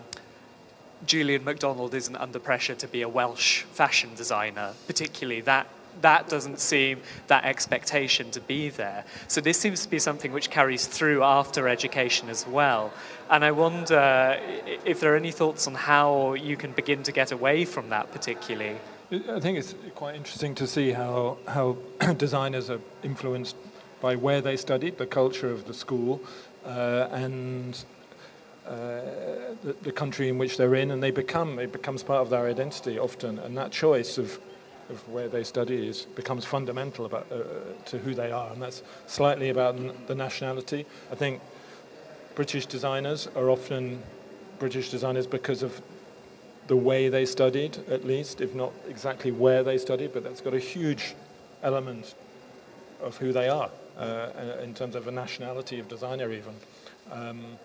Julien 1.08 1.44
Macdonald 1.44 1.94
isn't 1.94 2.15
under 2.15 2.39
pressure 2.39 2.75
to 2.75 2.88
be 2.88 3.01
a 3.01 3.10
Welsh 3.10 3.63
fashion 3.63 4.12
designer, 4.15 4.74
particularly. 4.88 5.41
That 5.41 5.67
that 6.01 6.29
doesn't 6.29 6.59
seem 6.59 7.01
that 7.27 7.45
expectation 7.45 8.31
to 8.31 8.41
be 8.41 8.69
there. 8.69 9.03
So 9.27 9.41
this 9.41 9.59
seems 9.59 9.83
to 9.83 9.89
be 9.89 9.99
something 9.99 10.31
which 10.31 10.49
carries 10.49 10.87
through 10.87 11.23
after 11.23 11.67
education 11.67 12.29
as 12.29 12.47
well. 12.47 12.93
And 13.29 13.43
I 13.43 13.51
wonder 13.51 14.39
if 14.85 14.99
there 14.99 15.13
are 15.13 15.17
any 15.17 15.31
thoughts 15.31 15.67
on 15.67 15.73
how 15.73 16.33
you 16.33 16.57
can 16.57 16.71
begin 16.71 17.03
to 17.03 17.11
get 17.11 17.31
away 17.31 17.65
from 17.65 17.89
that 17.89 18.11
particularly. 18.11 18.77
I 19.11 19.39
think 19.39 19.57
it's 19.57 19.75
quite 19.93 20.15
interesting 20.15 20.55
to 20.55 20.67
see 20.67 20.91
how 20.91 21.37
how 21.47 21.77
designers 22.17 22.69
are 22.69 22.81
influenced 23.03 23.55
by 24.01 24.15
where 24.15 24.41
they 24.41 24.57
studied, 24.57 24.97
the 24.97 25.05
culture 25.05 25.51
of 25.51 25.65
the 25.65 25.73
school, 25.73 26.21
uh, 26.65 27.07
and 27.11 27.85
uh, 28.67 29.01
the, 29.63 29.75
the, 29.83 29.91
country 29.91 30.27
in 30.27 30.39
which 30.39 30.57
they're 30.57 30.75
in, 30.75 30.89
and 30.89 31.01
they 31.01 31.11
become 31.11 31.59
it 31.59 31.71
becomes 31.71 32.01
part 32.01 32.21
of 32.21 32.29
their 32.31 32.47
identity 32.47 32.97
often, 32.97 33.37
and 33.39 33.55
that 33.55 33.71
choice 33.71 34.17
of 34.17 34.39
of 34.89 35.07
where 35.09 35.27
they 35.27 35.43
study 35.43 35.87
is 35.87 36.05
becomes 36.15 36.45
fundamental 36.45 37.05
about 37.05 37.27
uh, 37.31 37.43
to 37.85 37.97
who 37.99 38.13
they 38.13 38.31
are, 38.31 38.51
and 38.51 38.61
that's 38.61 38.83
slightly 39.07 39.49
about 39.49 39.75
the 40.07 40.15
nationality. 40.15 40.85
I 41.11 41.15
think 41.15 41.41
British 42.35 42.65
designers 42.65 43.27
are 43.35 43.49
often 43.49 44.01
British 44.59 44.89
designers 44.91 45.27
because 45.27 45.63
of 45.63 45.81
the 46.67 46.75
way 46.75 47.09
they 47.09 47.25
studied, 47.25 47.77
at 47.89 48.05
least, 48.05 48.41
if 48.41 48.55
not 48.55 48.71
exactly 48.87 49.31
where 49.31 49.63
they 49.63 49.77
studied, 49.77 50.13
but 50.13 50.23
that's 50.23 50.41
got 50.41 50.53
a 50.53 50.59
huge 50.59 51.15
element 51.61 52.15
of 53.01 53.17
who 53.17 53.31
they 53.31 53.49
are 53.49 53.69
uh, 53.97 54.29
in 54.63 54.73
terms 54.73 54.95
of 54.95 55.07
a 55.07 55.11
nationality 55.11 55.79
of 55.79 55.87
designer, 55.87 56.31
even. 56.31 56.53
Um, 57.11 57.57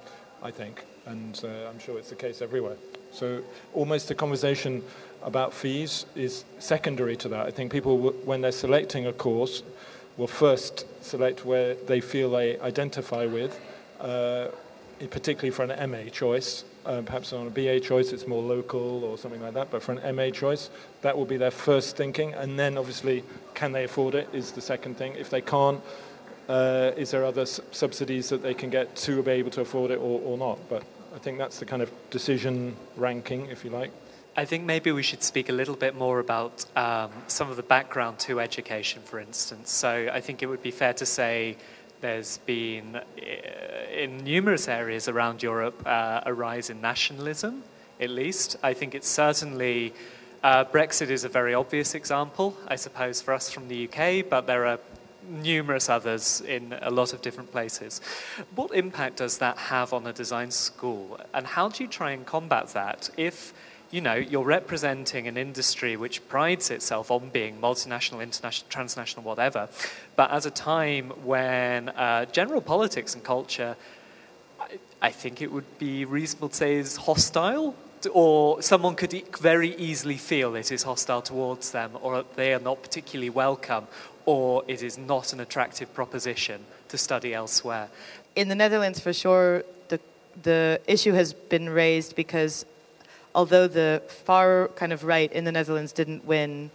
I 0.43 0.51
think, 0.51 0.85
and 1.07 1.39
uh, 1.45 1.69
I'm 1.69 1.79
sure 1.79 1.99
it's 1.99 2.11
the 2.11 2.17
case 2.17 2.41
everywhere. 2.41 2.77
So 3.13 3.43
almost 3.75 4.09
the 4.09 4.15
conversation 4.15 4.83
about 5.23 5.53
fees 5.53 6.07
is 6.15 6.45
secondary 6.59 7.17
to 7.17 7.29
that. 7.29 7.47
I 7.47 7.51
think 7.51 7.73
people, 7.73 7.99
when 8.25 8.41
they're 8.41 8.53
selecting 8.53 9.07
a 9.07 9.13
course, 9.13 9.63
will 10.17 10.27
first 10.27 10.87
select 11.03 11.45
where 11.45 11.75
they 11.75 12.01
feel 12.01 12.31
they 12.31 12.59
identify 12.61 13.27
with, 13.27 13.59
uh, 14.01 14.49
particularly 15.11 15.51
for 15.51 15.65
an 15.65 15.91
MA 15.91 16.11
choice. 16.11 16.65
Uh, 16.87 17.03
perhaps 17.03 17.33
on 17.33 17.47
a 17.47 17.51
BA 17.51 17.79
choice, 17.81 18.13
it's 18.13 18.27
more 18.27 18.43
local 18.43 19.05
or 19.05 19.19
something 19.19 19.43
like 19.43 19.55
that. 19.55 19.71
But 19.71 19.83
for 19.83 19.93
an 19.93 20.17
MA 20.17 20.31
choice, 20.31 20.71
that 21.03 21.17
will 21.17 21.27
be 21.27 21.37
their 21.37 21.51
first 21.51 21.97
thinking. 21.97 22.33
And 22.35 22.59
then, 22.59 22.79
obviously, 22.79 23.23
can 23.55 23.73
they 23.73 23.85
afford 23.85 24.15
it? 24.15 24.29
Is 24.33 24.53
the 24.53 24.63
second 24.63 24.97
thing. 24.97 25.15
If 25.15 25.29
they 25.29 25.43
can't, 25.43 25.81
uh, 26.49 26.93
is 26.97 27.11
there 27.11 27.25
other 27.25 27.47
subsidies 27.47 28.29
that 28.31 28.43
they 28.43 28.55
can 28.55 28.71
get 28.71 28.97
to 28.97 29.23
be 29.23 29.33
able 29.33 29.51
to 29.53 29.61
afford 29.61 29.91
it 29.91 29.99
or, 29.99 30.21
or 30.21 30.39
not? 30.39 30.59
But 30.69 30.83
I 31.15 31.19
think 31.19 31.39
that's 31.39 31.59
the 31.59 31.67
kind 31.67 31.83
of 31.83 31.91
decision 32.11 32.77
ranking, 32.97 33.47
if 33.47 33.65
you 33.65 33.71
like. 33.71 33.91
I 34.37 34.45
think 34.45 34.65
maybe 34.65 34.93
we 34.93 35.03
should 35.03 35.25
speak 35.25 35.49
a 35.49 35.53
little 35.53 35.75
bit 35.75 35.97
more 35.97 36.21
about 36.21 36.65
um, 36.77 37.11
some 37.27 37.51
of 37.51 37.57
the 37.57 37.65
background 37.65 38.21
to 38.21 38.41
education, 38.41 39.03
for 39.03 39.19
instance. 39.19 39.73
So 39.73 40.09
I 40.13 40.21
think 40.21 40.43
it 40.43 40.47
would 40.47 40.63
be 40.63 40.71
fair 40.71 40.93
to 40.95 41.07
say 41.07 41.57
there's 42.01 42.39
been, 42.39 42.97
uh, 42.97 43.03
in 43.93 44.19
numerous 44.19 44.69
areas 44.69 45.09
around 45.09 45.43
Europe, 45.43 45.83
uh, 45.85 46.21
a 46.25 46.33
rise 46.33 46.71
in 46.71 46.81
nationalism, 46.81 47.65
at 48.01 48.11
least. 48.11 48.57
I 48.63 48.73
think 48.73 48.95
it's 48.95 49.09
certainly. 49.09 49.93
Uh, 50.43 50.65
Brexit 50.65 51.11
is 51.11 51.25
a 51.25 51.29
very 51.29 51.53
obvious 51.53 51.95
example, 51.95 52.57
I 52.67 52.77
suppose, 52.77 53.21
for 53.21 53.35
us 53.35 53.51
from 53.51 53.69
the 53.69 53.87
UK, 53.87 54.27
but 54.27 54.47
there 54.47 54.65
are 54.65 54.79
numerous 55.29 55.89
others 55.89 56.41
in 56.41 56.75
a 56.83 56.91
lot 56.91 57.13
of 57.13 57.23
different 57.23 57.51
places. 57.51 58.01
What 58.55 58.75
impact 58.75 59.17
does 59.17 59.39
that 59.39 59.57
have 59.59 59.93
on 59.93 60.07
a 60.07 60.13
design 60.13 60.51
school, 60.51 61.19
and 61.35 61.47
how 61.47 61.69
do 61.69 61.85
you 61.85 61.89
try 61.89 62.13
and 62.13 62.25
combat 62.27 62.69
that 62.69 63.11
if 63.17 63.53
you 63.91 64.01
know 64.01 64.15
you're 64.15 64.45
representing 64.45 65.27
an 65.27 65.37
industry 65.37 65.97
which 65.97 66.27
prides 66.29 66.71
itself 66.71 67.11
on 67.11 67.29
being 67.31 67.61
multinational, 67.61 68.23
international, 68.23 68.69
transnational, 68.69 69.25
whatever, 69.25 69.69
but 70.17 70.31
at 70.31 70.47
a 70.47 70.51
time 70.51 71.11
when 71.25 71.89
uh, 71.91 72.25
general 72.27 72.61
politics 72.61 73.15
and 73.15 73.25
culture, 73.25 73.77
I, 75.03 75.11
think 75.11 75.43
it 75.43 75.51
would 75.51 75.79
be 75.79 76.05
reasonable 76.05 76.49
to 76.51 76.55
say, 76.55 76.77
is 76.77 76.97
hostile 76.97 77.75
or 78.09 78.63
someone 78.63 78.95
could 78.95 79.13
very 79.39 79.75
easily 79.77 80.17
feel 80.17 80.55
it 80.55 80.73
is 80.73 80.83
hostile 80.83 81.23
towards 81.23 81.73
them, 81.73 81.93
or 82.01 82.25
they 82.37 82.55
are 82.55 82.61
not 82.61 82.83
particularly 82.83 83.31
welcome, 83.31 83.87
or 84.27 84.65
it 84.69 84.83
is 84.83 84.97
not 84.97 85.33
an 85.33 85.41
attractive 85.41 85.93
proposition 85.93 86.65
to 86.89 86.99
study 86.99 87.35
elsewhere. 87.35 87.89
In 88.37 88.49
the 88.49 88.55
Netherlands, 88.55 89.01
for 89.01 89.13
sure, 89.13 89.65
the, 89.89 90.01
the 90.43 90.81
issue 90.87 91.13
has 91.13 91.33
been 91.33 91.69
raised 91.69 92.17
because 92.17 92.65
although 93.35 93.69
the 93.69 94.03
far 94.25 94.69
kind 94.77 94.93
of 94.93 95.05
right 95.05 95.31
in 95.33 95.45
the 95.45 95.53
Netherlands 95.53 95.93
didn't 95.93 96.25
win 96.25 96.71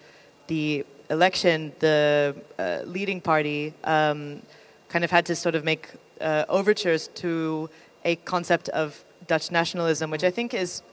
the 0.47 0.85
election, 1.09 1.71
the 1.79 2.35
uh, 2.59 2.81
leading 2.85 3.21
party 3.21 3.73
um, 3.83 4.41
kind 4.89 5.03
of 5.03 5.11
had 5.11 5.25
to 5.25 5.35
sort 5.35 5.55
of 5.55 5.63
make 5.63 5.89
uh, 6.21 6.45
overtures 6.49 7.07
to 7.09 7.69
a 8.05 8.15
concept 8.17 8.69
of 8.69 9.03
Dutch 9.27 9.51
nationalism, 9.51 10.09
which 10.11 10.23
I 10.23 10.31
think 10.31 10.53
is 10.53 10.83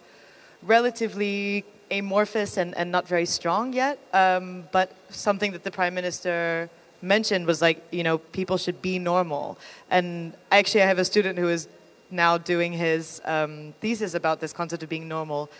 relatively 0.62 1.64
amorphous 1.90 2.56
and, 2.56 2.74
and 2.76 2.90
not 2.90 3.06
very 3.06 3.26
strong 3.26 3.72
yet. 3.72 3.98
Um, 4.12 4.64
but 4.72 4.96
something 5.10 5.52
that 5.52 5.62
the 5.62 5.70
prime 5.70 5.94
minister 5.94 6.70
mentioned 7.02 7.46
was 7.46 7.60
like, 7.60 7.82
you 7.90 8.02
know, 8.02 8.18
people 8.18 8.56
should 8.56 8.80
be 8.80 8.98
normal. 8.98 9.58
And 9.90 10.32
actually, 10.50 10.82
I 10.82 10.86
have 10.86 10.98
a 10.98 11.04
student 11.04 11.38
who 11.38 11.48
is 11.48 11.68
now 12.10 12.38
doing 12.38 12.72
his 12.72 13.20
um, 13.24 13.74
thesis 13.80 14.14
about 14.14 14.40
this 14.40 14.52
concept 14.52 14.82
of 14.82 14.88
being 14.88 15.08
normal. 15.08 15.50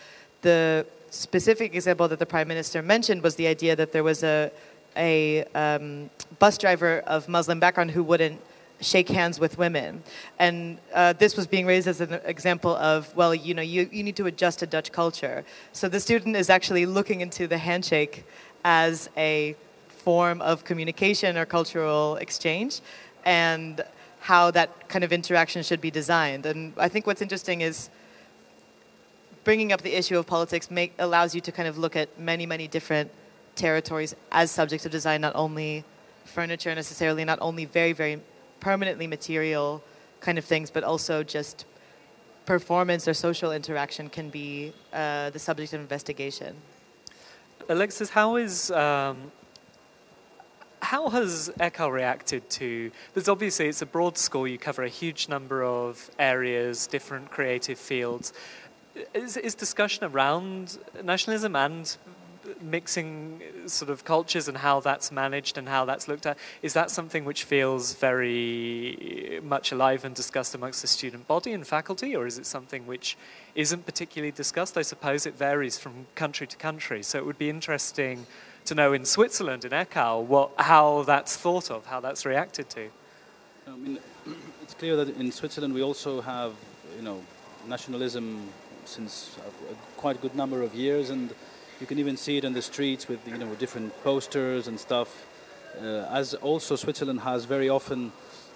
The 0.41 0.85
specific 1.09 1.75
example 1.75 2.07
that 2.07 2.19
the 2.19 2.25
prime 2.25 2.47
minister 2.47 2.81
mentioned 2.81 3.21
was 3.21 3.35
the 3.35 3.47
idea 3.47 3.75
that 3.75 3.91
there 3.91 4.03
was 4.03 4.23
a 4.23 4.51
a 4.95 5.43
um, 5.55 6.09
bus 6.37 6.57
driver 6.57 6.99
of 7.07 7.27
Muslim 7.27 7.59
background 7.59 7.91
who 7.91 8.03
wouldn't 8.03 8.39
shake 8.83 9.09
hands 9.09 9.39
with 9.39 9.57
women. 9.57 10.03
And 10.39 10.79
uh, 10.93 11.13
this 11.13 11.35
was 11.35 11.47
being 11.47 11.65
raised 11.65 11.87
as 11.87 12.01
an 12.01 12.19
example 12.25 12.75
of, 12.75 13.15
well, 13.15 13.33
you 13.33 13.53
know, 13.53 13.61
you, 13.61 13.89
you 13.91 14.03
need 14.03 14.15
to 14.17 14.25
adjust 14.25 14.59
to 14.59 14.67
Dutch 14.67 14.91
culture. 14.91 15.43
So 15.71 15.89
the 15.89 15.99
student 15.99 16.35
is 16.35 16.49
actually 16.49 16.85
looking 16.85 17.21
into 17.21 17.47
the 17.47 17.57
handshake 17.57 18.25
as 18.63 19.09
a 19.17 19.55
form 19.89 20.41
of 20.41 20.63
communication 20.63 21.37
or 21.37 21.45
cultural 21.45 22.17
exchange 22.17 22.81
and 23.25 23.83
how 24.19 24.51
that 24.51 24.87
kind 24.87 25.03
of 25.03 25.11
interaction 25.11 25.63
should 25.63 25.81
be 25.81 25.91
designed. 25.91 26.45
And 26.45 26.73
I 26.77 26.89
think 26.89 27.07
what's 27.07 27.21
interesting 27.21 27.61
is 27.61 27.89
bringing 29.43 29.71
up 29.73 29.81
the 29.81 29.93
issue 29.97 30.17
of 30.17 30.25
politics 30.25 30.71
make, 30.71 30.93
allows 30.99 31.35
you 31.35 31.41
to 31.41 31.51
kind 31.51 31.67
of 31.67 31.77
look 31.77 31.95
at 31.95 32.17
many, 32.19 32.45
many 32.45 32.67
different 32.67 33.11
territories 33.55 34.15
as 34.31 34.49
subjects 34.51 34.85
of 34.85 34.91
design, 34.91 35.21
not 35.21 35.35
only 35.35 35.83
furniture 36.25 36.73
necessarily, 36.73 37.25
not 37.25 37.39
only 37.41 37.65
very, 37.65 37.93
very 37.93 38.19
permanently 38.63 39.07
material 39.07 39.83
kind 40.21 40.37
of 40.37 40.45
things, 40.45 40.71
but 40.71 40.83
also 40.83 41.21
just 41.21 41.65
performance 42.45 43.07
or 43.07 43.13
social 43.13 43.51
interaction 43.51 44.09
can 44.09 44.29
be 44.29 44.73
uh, 44.93 45.29
the 45.29 45.39
subject 45.39 45.73
of 45.73 45.81
investigation. 45.81 46.55
Alexis, 47.69 48.09
how 48.09 48.37
is 48.37 48.71
um, 48.71 49.31
how 50.81 51.09
has 51.09 51.51
ECAL 51.59 51.91
reacted 51.91 52.49
to? 52.49 52.91
There's 53.13 53.29
obviously 53.29 53.67
it's 53.67 53.81
a 53.81 53.85
broad 53.85 54.17
school. 54.17 54.47
You 54.47 54.57
cover 54.57 54.83
a 54.83 54.89
huge 54.89 55.29
number 55.29 55.63
of 55.63 56.09
areas, 56.19 56.87
different 56.87 57.31
creative 57.31 57.79
fields. 57.79 58.33
Is, 59.13 59.37
is 59.37 59.55
discussion 59.55 60.03
around 60.03 60.77
nationalism 61.03 61.55
and 61.55 61.97
mixing 62.61 63.41
uh, 63.41 63.67
sort 63.67 63.89
of 63.89 64.03
cultures 64.05 64.47
and 64.47 64.57
how 64.57 64.79
that's 64.79 65.11
managed 65.11 65.57
and 65.57 65.67
how 65.67 65.85
that's 65.85 66.07
looked 66.07 66.25
at 66.25 66.37
is 66.61 66.73
that 66.73 66.91
something 66.91 67.25
which 67.25 67.43
feels 67.43 67.93
very 67.93 69.39
much 69.43 69.71
alive 69.71 70.05
and 70.05 70.15
discussed 70.15 70.55
amongst 70.55 70.81
the 70.81 70.87
student 70.87 71.27
body 71.27 71.53
and 71.53 71.65
faculty 71.65 72.15
or 72.15 72.25
is 72.25 72.37
it 72.37 72.45
something 72.45 72.85
which 72.85 73.17
isn't 73.55 73.85
particularly 73.85 74.31
discussed? 74.31 74.77
I 74.77 74.81
suppose 74.81 75.25
it 75.25 75.37
varies 75.37 75.77
from 75.77 76.07
country 76.15 76.47
to 76.47 76.57
country. 76.57 77.03
So 77.03 77.17
it 77.17 77.25
would 77.25 77.37
be 77.37 77.49
interesting 77.49 78.25
to 78.65 78.75
know 78.75 78.93
in 78.93 79.03
switzerland 79.03 79.65
in 79.65 79.71
ECAL 79.71 80.23
what 80.23 80.51
how 80.57 81.03
that's 81.03 81.35
thought 81.35 81.69
of 81.69 81.85
how 81.85 81.99
that's 81.99 82.25
reacted 82.25 82.69
to. 82.69 82.89
I 83.67 83.75
mean, 83.75 83.99
it's 84.61 84.73
clear 84.73 84.95
that 84.97 85.09
in 85.17 85.31
Switzerland 85.31 85.73
we 85.73 85.81
also 85.81 86.21
have, 86.21 86.53
you 86.97 87.03
know, 87.03 87.21
nationalism 87.67 88.49
since 88.85 89.37
a, 89.69 89.99
quite 89.99 90.17
a 90.17 90.19
good 90.19 90.35
number 90.35 90.61
of 90.61 90.75
years, 90.75 91.09
and 91.09 91.33
you 91.79 91.87
can 91.87 91.99
even 91.99 92.17
see 92.17 92.37
it 92.37 92.45
on 92.45 92.53
the 92.53 92.61
streets 92.61 93.07
with, 93.07 93.27
you 93.27 93.37
know, 93.37 93.53
different 93.55 93.91
posters 94.03 94.67
and 94.67 94.79
stuff. 94.79 95.25
Uh, 95.81 96.07
as 96.11 96.33
also 96.35 96.75
Switzerland 96.75 97.21
has 97.21 97.45
very 97.45 97.69
often 97.69 98.11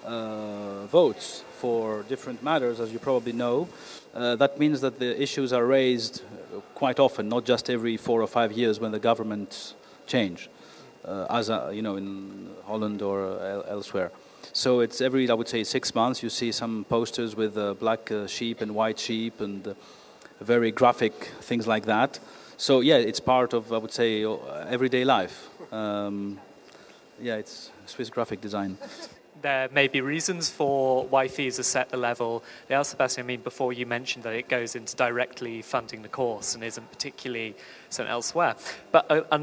uh, 0.05 0.85
votes 0.85 1.43
for 1.57 2.03
different 2.03 2.41
matters, 2.43 2.79
as 2.79 2.91
you 2.93 2.99
probably 2.99 3.33
know. 3.33 3.67
Uh, 4.13 4.35
that 4.35 4.59
means 4.59 4.81
that 4.81 4.99
the 4.99 5.21
issues 5.21 5.51
are 5.51 5.65
raised 5.65 6.21
quite 6.75 6.99
often, 6.99 7.27
not 7.27 7.45
just 7.45 7.69
every 7.69 7.97
four 7.97 8.21
or 8.21 8.27
five 8.27 8.51
years 8.51 8.79
when 8.79 8.91
the 8.91 8.99
government 8.99 9.73
change, 10.05 10.49
uh, 11.05 11.25
as 11.29 11.49
uh, 11.49 11.69
you 11.73 11.81
know 11.81 11.95
in 11.97 12.49
Holland 12.65 13.01
or 13.01 13.39
el 13.41 13.65
elsewhere. 13.67 14.11
So 14.53 14.79
it's 14.79 15.01
every, 15.01 15.29
I 15.29 15.33
would 15.33 15.49
say, 15.49 15.63
six 15.63 15.93
months 15.93 16.23
you 16.23 16.29
see 16.29 16.51
some 16.51 16.85
posters 16.85 17.35
with 17.35 17.57
uh, 17.57 17.73
black 17.73 18.09
sheep 18.27 18.61
and 18.61 18.73
white 18.73 18.97
sheep 18.97 19.41
and 19.41 19.75
very 20.39 20.71
graphic 20.71 21.13
things 21.41 21.67
like 21.67 21.85
that. 21.85 22.19
So 22.57 22.81
yeah, 22.81 22.97
it's 22.97 23.19
part 23.19 23.53
of, 23.53 23.71
I 23.71 23.77
would 23.77 23.91
say, 23.91 24.25
everyday 24.67 25.05
life. 25.05 25.49
Um, 25.71 26.39
yeah, 27.21 27.35
it's 27.35 27.71
Swiss 27.85 28.09
graphic 28.09 28.41
design 28.41 28.77
there 29.41 29.69
may 29.71 29.87
be 29.87 30.01
reasons 30.01 30.49
for 30.49 31.05
why 31.05 31.27
fees 31.27 31.59
are 31.59 31.63
set 31.63 31.89
the 31.89 31.97
level 31.97 32.43
they 32.67 32.75
are, 32.75 32.83
Sebastian. 32.83 33.23
I 33.23 33.27
mean, 33.27 33.41
before 33.41 33.73
you 33.73 33.85
mentioned 33.85 34.23
that 34.23 34.33
it 34.33 34.49
goes 34.49 34.75
into 34.75 34.95
directly 34.95 35.61
funding 35.61 36.01
the 36.01 36.09
course 36.09 36.55
and 36.55 36.63
isn't 36.63 36.91
particularly 36.91 37.55
so 37.89 38.05
elsewhere. 38.05 38.55
But 38.91 39.09
uh, 39.09 39.39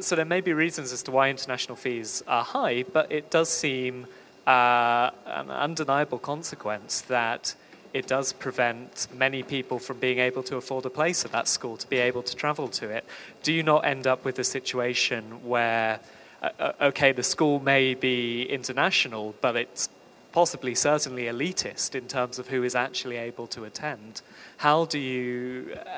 so 0.00 0.16
there 0.16 0.24
may 0.24 0.40
be 0.40 0.52
reasons 0.52 0.92
as 0.92 1.02
to 1.04 1.10
why 1.10 1.30
international 1.30 1.76
fees 1.76 2.22
are 2.26 2.44
high, 2.44 2.84
but 2.84 3.10
it 3.10 3.30
does 3.30 3.48
seem 3.48 4.06
uh, 4.46 5.10
an 5.26 5.50
undeniable 5.50 6.18
consequence 6.18 7.02
that 7.02 7.54
it 7.94 8.06
does 8.06 8.32
prevent 8.32 9.08
many 9.14 9.42
people 9.42 9.78
from 9.78 9.98
being 9.98 10.18
able 10.18 10.42
to 10.44 10.56
afford 10.56 10.86
a 10.86 10.90
place 10.90 11.24
at 11.24 11.32
that 11.32 11.48
school 11.48 11.76
to 11.76 11.86
be 11.88 11.98
able 11.98 12.22
to 12.22 12.34
travel 12.34 12.68
to 12.68 12.88
it. 12.88 13.04
Do 13.42 13.52
you 13.52 13.62
not 13.62 13.84
end 13.84 14.06
up 14.06 14.24
with 14.24 14.38
a 14.38 14.44
situation 14.44 15.46
where 15.46 16.00
uh, 16.42 16.50
uh, 16.58 16.72
okay, 16.80 17.12
the 17.12 17.22
school 17.22 17.60
may 17.60 17.94
be 17.94 18.42
international, 18.44 19.34
but 19.40 19.54
it's 19.54 19.88
possibly 20.32 20.74
certainly 20.74 21.24
elitist 21.24 21.94
in 21.94 22.08
terms 22.08 22.38
of 22.38 22.48
who 22.48 22.64
is 22.64 22.74
actually 22.74 23.16
able 23.16 23.46
to 23.46 23.64
attend. 23.64 24.22
How 24.56 24.86
do 24.86 24.98
you, 24.98 25.76
uh, 25.78 25.90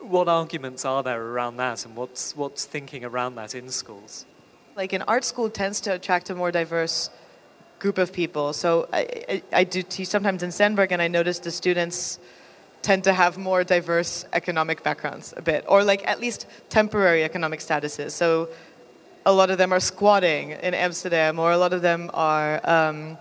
what 0.00 0.28
arguments 0.28 0.84
are 0.84 1.02
there 1.02 1.22
around 1.22 1.58
that, 1.58 1.84
and 1.84 1.94
what's, 1.94 2.34
what's 2.34 2.64
thinking 2.64 3.04
around 3.04 3.36
that 3.36 3.54
in 3.54 3.68
schools? 3.68 4.26
Like 4.76 4.92
an 4.92 5.02
art 5.06 5.24
school 5.24 5.50
tends 5.50 5.80
to 5.82 5.94
attract 5.94 6.30
a 6.30 6.34
more 6.34 6.50
diverse 6.50 7.10
group 7.80 7.98
of 7.98 8.12
people. 8.12 8.52
So 8.52 8.88
I, 8.92 9.00
I, 9.28 9.42
I 9.52 9.64
do 9.64 9.82
teach 9.82 10.08
sometimes 10.08 10.42
in 10.42 10.52
Sandberg, 10.52 10.92
and 10.92 11.02
I 11.02 11.08
notice 11.08 11.38
the 11.40 11.50
students 11.50 12.20
tend 12.82 13.04
to 13.04 13.12
have 13.12 13.36
more 13.36 13.64
diverse 13.64 14.24
economic 14.32 14.82
backgrounds 14.82 15.34
a 15.36 15.42
bit, 15.42 15.64
or 15.66 15.82
like 15.82 16.06
at 16.06 16.20
least 16.20 16.46
temporary 16.68 17.24
economic 17.24 17.60
statuses. 17.60 18.12
So 18.12 18.48
a 19.26 19.32
lot 19.32 19.50
of 19.50 19.58
them 19.58 19.72
are 19.72 19.80
squatting 19.80 20.52
in 20.52 20.74
Amsterdam, 20.74 21.38
or 21.38 21.52
a 21.52 21.58
lot 21.58 21.72
of 21.72 21.82
them 21.82 22.10
are, 22.14 22.60
um, 22.68 23.18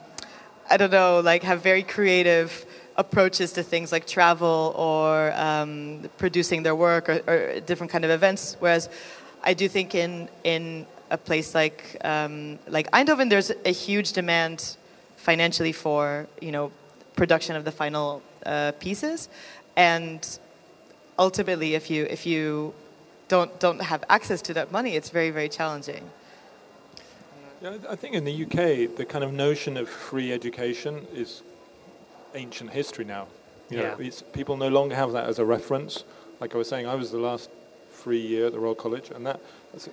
I 0.70 0.78
don't 0.78 0.92
know, 0.92 1.22
like 1.22 1.44
have 1.44 1.62
very 1.62 1.84
creative 1.84 2.66
approaches 2.96 3.54
to 3.54 3.64
things 3.64 3.92
like 3.92 4.06
travel 4.06 4.74
or 4.76 5.32
um, 5.34 6.10
producing 6.18 6.64
their 6.64 6.76
work 6.76 7.08
or, 7.08 7.22
or, 7.28 7.60
different 7.62 7.92
kind 7.92 8.04
of 8.04 8.12
events. 8.12 8.58
Whereas 8.60 8.90
I 9.42 9.54
do 9.54 9.70
think 9.70 9.96
in 9.96 10.28
in 10.44 10.86
a 11.12 11.18
place 11.18 11.56
like 11.56 11.98
um, 12.02 12.60
like 12.68 12.90
Eindhoven, 12.92 13.30
there's 13.30 13.52
a 13.66 13.72
huge 13.72 14.14
demand 14.14 14.78
financially 15.18 15.72
for 15.72 16.28
you 16.42 16.52
know 16.52 16.72
production 17.16 17.56
of 17.56 17.66
the 17.66 17.72
final 17.72 18.22
uh, 18.46 18.72
pieces, 18.80 19.30
and 19.76 20.40
ultimately, 21.18 21.76
if 21.76 21.90
you 21.90 22.06
if 22.10 22.26
you 22.26 22.74
don't 23.28 23.60
don't 23.60 23.82
have 23.82 24.04
access 24.10 24.42
to 24.44 24.54
that 24.54 24.72
money, 24.72 24.96
it's 24.96 25.10
very 25.10 25.30
very 25.30 25.50
challenging. 25.50 26.10
Yeah, 27.62 27.78
I 27.90 27.96
think 27.96 28.16
in 28.16 28.24
the 28.24 28.44
UK, 28.46 28.96
the 28.96 29.06
kind 29.06 29.24
of 29.24 29.34
notion 29.34 29.76
of 29.76 29.90
free 29.90 30.32
education 30.32 31.06
is 31.14 31.44
ancient 32.34 32.70
history 32.72 33.04
now. 33.04 33.28
You 33.70 33.78
know, 33.78 33.98
yeah. 34.00 34.12
people 34.34 34.56
no 34.58 34.70
longer 34.70 34.96
have 34.96 35.12
that 35.12 35.26
as 35.26 35.40
a 35.40 35.46
reference. 35.46 36.04
Like 36.40 36.56
I 36.56 36.58
was 36.58 36.70
saying, 36.70 36.88
I 36.88 36.96
was 36.96 37.12
the 37.12 37.20
last 37.20 37.50
free 37.92 38.20
year 38.20 38.48
at 38.48 38.54
the 38.54 38.60
Royal 38.60 38.76
College, 38.76 39.12
and 39.12 39.26
that, 39.26 39.36
that's 39.36 39.44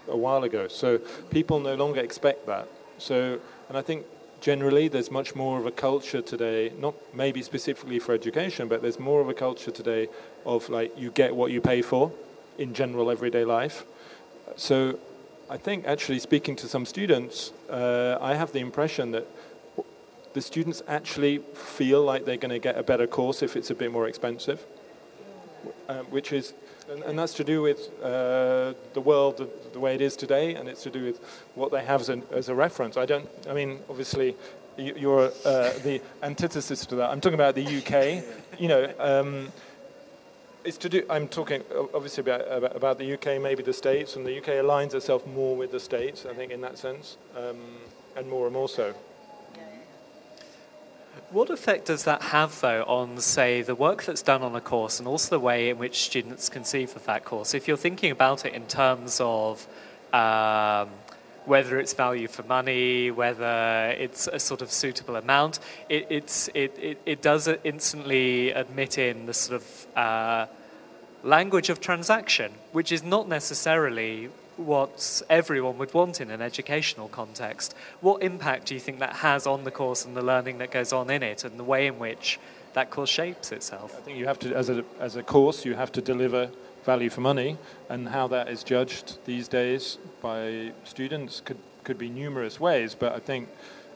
a 0.08 0.16
while 0.16 0.44
ago. 0.44 0.68
So 0.68 0.98
people 1.30 1.60
no 1.60 1.74
longer 1.74 2.00
expect 2.00 2.46
that. 2.46 2.68
So, 2.98 3.38
and 3.68 3.76
I 3.76 3.82
think 3.82 4.06
generally 4.40 4.88
there's 4.88 5.10
much 5.10 5.34
more 5.34 5.58
of 5.58 5.66
a 5.66 5.70
culture 5.70 6.22
today, 6.22 6.72
not 6.78 6.94
maybe 7.14 7.42
specifically 7.42 7.98
for 7.98 8.14
education, 8.14 8.68
but 8.68 8.82
there's 8.82 8.98
more 8.98 9.20
of 9.20 9.28
a 9.28 9.34
culture 9.34 9.70
today 9.70 10.08
of 10.44 10.68
like 10.68 10.92
you 10.98 11.10
get 11.10 11.34
what 11.34 11.50
you 11.50 11.60
pay 11.60 11.82
for 11.82 12.12
in 12.58 12.74
general 12.74 13.10
everyday 13.10 13.44
life. 13.44 13.84
So 14.56 14.98
I 15.48 15.56
think 15.56 15.86
actually 15.86 16.18
speaking 16.18 16.56
to 16.56 16.68
some 16.68 16.86
students, 16.86 17.52
uh, 17.70 18.18
I 18.20 18.34
have 18.34 18.52
the 18.52 18.60
impression 18.60 19.12
that 19.12 19.26
the 20.32 20.42
students 20.42 20.82
actually 20.86 21.38
feel 21.54 22.02
like 22.02 22.24
they're 22.24 22.36
going 22.36 22.50
to 22.50 22.58
get 22.58 22.76
a 22.76 22.82
better 22.82 23.06
course 23.06 23.42
if 23.42 23.56
it's 23.56 23.70
a 23.70 23.74
bit 23.74 23.90
more 23.90 24.06
expensive, 24.06 24.64
uh, 25.88 26.00
which 26.10 26.32
is, 26.32 26.52
and, 26.90 27.02
and, 27.02 27.18
that's 27.18 27.34
to 27.34 27.44
do 27.44 27.62
with 27.62 27.90
uh, 28.02 28.74
the 28.94 29.00
world 29.00 29.38
the, 29.38 29.48
the, 29.72 29.80
way 29.80 29.94
it 29.94 30.00
is 30.00 30.16
today, 30.16 30.54
and 30.54 30.68
it's 30.68 30.82
to 30.84 30.90
do 30.90 31.04
with 31.04 31.20
what 31.54 31.70
they 31.70 31.84
have 31.84 32.00
as, 32.00 32.10
as 32.32 32.48
a 32.48 32.54
reference. 32.54 32.96
I 32.96 33.06
don't, 33.06 33.28
I 33.48 33.54
mean, 33.54 33.80
obviously, 33.88 34.36
you're 34.76 35.32
uh, 35.44 35.72
the 35.84 36.00
antithesis 36.22 36.84
to 36.86 36.96
that. 36.96 37.10
I'm 37.10 37.20
talking 37.20 37.34
about 37.34 37.54
the 37.54 37.64
UK. 37.64 38.24
You 38.58 38.68
know, 38.68 38.92
um, 38.98 39.52
it's 40.64 40.78
to 40.78 40.88
do. 40.88 41.04
I'm 41.08 41.28
talking 41.28 41.62
obviously 41.94 42.22
about, 42.22 42.40
about, 42.50 42.76
about 42.76 42.98
the 42.98 43.14
UK, 43.14 43.40
maybe 43.40 43.62
the 43.62 43.72
states, 43.72 44.16
and 44.16 44.26
the 44.26 44.38
UK 44.38 44.64
aligns 44.64 44.94
itself 44.94 45.26
more 45.26 45.56
with 45.56 45.72
the 45.72 45.80
states. 45.80 46.26
I 46.26 46.34
think 46.34 46.52
in 46.52 46.60
that 46.62 46.78
sense, 46.78 47.16
um, 47.36 47.58
and 48.16 48.28
more 48.28 48.46
and 48.46 48.54
more 48.54 48.68
so. 48.68 48.94
What 51.30 51.50
effect 51.50 51.86
does 51.86 52.04
that 52.04 52.22
have, 52.22 52.60
though, 52.60 52.84
on, 52.84 53.18
say, 53.20 53.62
the 53.62 53.74
work 53.74 54.04
that's 54.04 54.22
done 54.22 54.42
on 54.42 54.54
a 54.54 54.60
course 54.60 54.98
and 54.98 55.08
also 55.08 55.30
the 55.30 55.40
way 55.40 55.70
in 55.70 55.78
which 55.78 56.02
students 56.02 56.48
conceive 56.48 56.94
of 56.94 57.04
that 57.06 57.24
course? 57.24 57.54
If 57.54 57.66
you're 57.66 57.76
thinking 57.76 58.10
about 58.10 58.44
it 58.44 58.54
in 58.54 58.66
terms 58.66 59.20
of 59.20 59.66
um, 60.12 60.88
whether 61.46 61.78
it's 61.78 61.94
value 61.94 62.28
for 62.28 62.42
money, 62.42 63.10
whether 63.10 63.94
it's 63.98 64.26
a 64.26 64.38
sort 64.38 64.62
of 64.62 64.70
suitable 64.70 65.16
amount, 65.16 65.58
it, 65.88 66.06
it's, 66.10 66.48
it, 66.54 66.76
it, 66.78 67.00
it 67.06 67.22
does 67.22 67.48
instantly 67.64 68.50
admit 68.50 68.98
in 68.98 69.26
the 69.26 69.34
sort 69.34 69.62
of 69.62 69.86
uh, 69.96 70.46
language 71.22 71.70
of 71.70 71.80
transaction, 71.80 72.52
which 72.72 72.92
is 72.92 73.02
not 73.02 73.28
necessarily 73.28 74.28
what 74.56 75.22
everyone 75.28 75.78
would 75.78 75.92
want 75.92 76.20
in 76.20 76.30
an 76.30 76.40
educational 76.40 77.08
context. 77.08 77.74
What 78.00 78.22
impact 78.22 78.66
do 78.66 78.74
you 78.74 78.80
think 78.80 78.98
that 79.00 79.16
has 79.16 79.46
on 79.46 79.64
the 79.64 79.70
course 79.70 80.04
and 80.04 80.16
the 80.16 80.22
learning 80.22 80.58
that 80.58 80.70
goes 80.70 80.92
on 80.92 81.10
in 81.10 81.22
it 81.22 81.44
and 81.44 81.58
the 81.58 81.64
way 81.64 81.86
in 81.86 81.98
which 81.98 82.38
that 82.72 82.90
course 82.90 83.10
shapes 83.10 83.52
itself? 83.52 83.94
I 83.96 84.00
think 84.00 84.18
you 84.18 84.26
have 84.26 84.38
to, 84.40 84.54
as 84.54 84.70
a, 84.70 84.84
as 85.00 85.16
a 85.16 85.22
course, 85.22 85.64
you 85.64 85.74
have 85.74 85.92
to 85.92 86.00
deliver 86.00 86.50
value 86.84 87.10
for 87.10 87.20
money, 87.20 87.58
and 87.88 88.08
how 88.08 88.28
that 88.28 88.48
is 88.48 88.62
judged 88.62 89.18
these 89.24 89.48
days 89.48 89.98
by 90.22 90.72
students 90.84 91.40
could, 91.40 91.58
could 91.82 91.98
be 91.98 92.08
numerous 92.08 92.60
ways, 92.60 92.94
but 92.94 93.12
I 93.12 93.18
think 93.18 93.48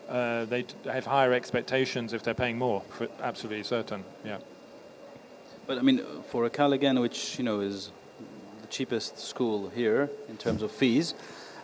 uh, 0.09 0.45
they 0.47 0.67
have 0.85 1.07
higher 1.07 1.33
expectations 1.33 2.13
if 2.13 2.25
they're 2.25 2.35
paying 2.35 2.59
more, 2.59 2.83
for 2.91 3.07
absolutely 3.23 3.63
certain, 3.63 4.05
yeah. 4.25 4.39
But 5.69 5.79
I 5.79 5.83
mean, 5.83 6.03
for 6.27 6.51
ECAL 6.51 6.73
again, 6.73 6.99
which 6.99 7.39
you 7.39 7.45
know 7.45 7.61
is 7.61 7.87
the 7.87 8.00
cheapest 8.71 9.19
school 9.19 9.69
here 9.71 10.09
in 10.29 10.37
terms 10.37 10.63
of 10.63 10.71
fees, 10.71 11.15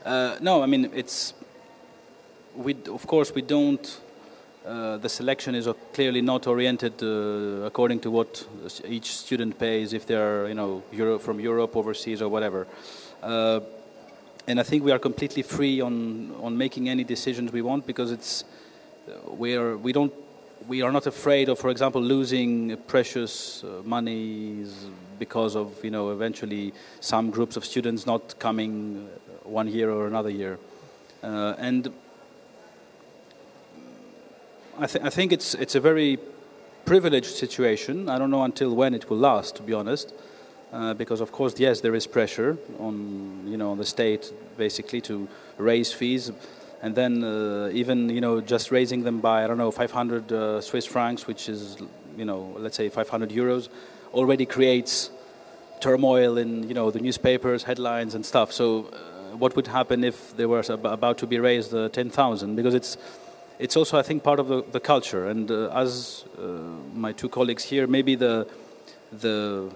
uh, 0.04 0.36
no, 0.40 0.62
I 0.62 0.66
mean 0.66 0.90
it's 0.94 1.34
we 2.54 2.76
of 2.88 3.06
course 3.06 3.34
we 3.34 3.42
don't. 3.42 4.00
Uh, 4.64 4.96
the 4.96 5.08
selection 5.08 5.54
is 5.54 5.68
clearly 5.92 6.20
not 6.20 6.46
oriented 6.46 7.00
uh, 7.00 7.64
according 7.64 8.00
to 8.00 8.10
what 8.10 8.44
each 8.84 9.16
student 9.16 9.56
pays 9.58 9.92
if 9.92 10.06
they're 10.06 10.48
you 10.48 10.54
know 10.54 10.82
Euro 10.92 11.18
from 11.18 11.40
Europe, 11.40 11.76
overseas, 11.76 12.22
or 12.22 12.28
whatever. 12.28 12.66
Uh, 13.22 13.60
and 14.48 14.60
I 14.60 14.62
think 14.62 14.84
we 14.84 14.92
are 14.92 14.98
completely 14.98 15.42
free 15.42 15.80
on 15.80 16.34
on 16.42 16.56
making 16.56 16.88
any 16.88 17.04
decisions 17.04 17.52
we 17.52 17.62
want 17.62 17.86
because 17.86 18.12
it's 18.12 18.44
we 19.28 19.56
are 19.56 19.76
we 19.76 19.92
don't 19.92 20.12
we 20.66 20.82
are 20.82 20.92
not 20.92 21.06
afraid 21.06 21.48
of, 21.48 21.58
for 21.58 21.70
example, 21.70 22.00
losing 22.00 22.76
precious 22.88 23.62
uh, 23.62 23.82
monies 23.84 24.86
because 25.18 25.54
of, 25.54 25.84
you 25.84 25.90
know, 25.90 26.10
eventually 26.10 26.72
some 27.00 27.30
groups 27.30 27.56
of 27.56 27.64
students 27.64 28.06
not 28.06 28.38
coming 28.38 29.08
uh, 29.08 29.48
one 29.48 29.68
year 29.68 29.90
or 29.90 30.06
another 30.06 30.30
year. 30.30 30.58
Uh, 31.22 31.54
and 31.58 31.92
I, 34.78 34.86
th 34.86 35.04
I 35.04 35.10
think 35.10 35.32
it's, 35.32 35.54
it's 35.54 35.74
a 35.74 35.80
very 35.80 36.18
privileged 36.84 37.34
situation. 37.44 38.08
I 38.08 38.18
don't 38.18 38.30
know 38.30 38.44
until 38.44 38.74
when 38.74 38.94
it 38.94 39.08
will 39.08 39.18
last, 39.18 39.56
to 39.56 39.62
be 39.62 39.72
honest. 39.72 40.12
Uh, 40.72 40.94
because 40.94 41.20
of 41.20 41.30
course, 41.30 41.54
yes, 41.60 41.80
there 41.80 41.94
is 41.94 42.06
pressure 42.06 42.58
on 42.80 43.46
you 43.46 43.56
know 43.56 43.70
on 43.70 43.78
the 43.78 43.84
state 43.84 44.32
basically 44.56 45.00
to 45.00 45.28
raise 45.58 45.92
fees, 45.92 46.32
and 46.82 46.94
then 46.94 47.24
uh, 47.24 47.70
even 47.72 48.08
you 48.08 48.20
know 48.20 48.40
just 48.40 48.70
raising 48.70 49.02
them 49.04 49.20
by 49.20 49.44
I 49.44 49.46
don't 49.46 49.58
know 49.58 49.70
500 49.70 50.32
uh, 50.32 50.60
Swiss 50.60 50.86
francs, 50.86 51.26
which 51.26 51.48
is 51.48 51.76
you 52.16 52.24
know 52.24 52.54
let's 52.58 52.76
say 52.76 52.88
500 52.88 53.30
euros, 53.30 53.68
already 54.12 54.46
creates 54.46 55.10
turmoil 55.80 56.38
in 56.38 56.68
you 56.68 56.74
know 56.74 56.90
the 56.90 57.00
newspapers, 57.00 57.64
headlines, 57.64 58.14
and 58.14 58.24
stuff. 58.24 58.52
So, 58.52 58.86
uh, 58.86 59.36
what 59.36 59.56
would 59.56 59.66
happen 59.66 60.04
if 60.04 60.36
there 60.36 60.48
was 60.48 60.70
about 60.70 61.18
to 61.18 61.26
be 61.26 61.38
raised 61.38 61.74
uh, 61.74 61.88
10,000? 61.88 62.56
Because 62.56 62.74
it's 62.74 62.96
it's 63.58 63.76
also 63.76 63.98
I 63.98 64.02
think 64.02 64.22
part 64.22 64.40
of 64.40 64.48
the, 64.48 64.62
the 64.72 64.80
culture. 64.80 65.28
And 65.28 65.50
uh, 65.50 65.68
as 65.68 66.24
uh, 66.38 66.42
my 66.94 67.12
two 67.12 67.28
colleagues 67.28 67.64
here, 67.64 67.86
maybe 67.86 68.14
the 68.14 68.46
the 69.12 69.70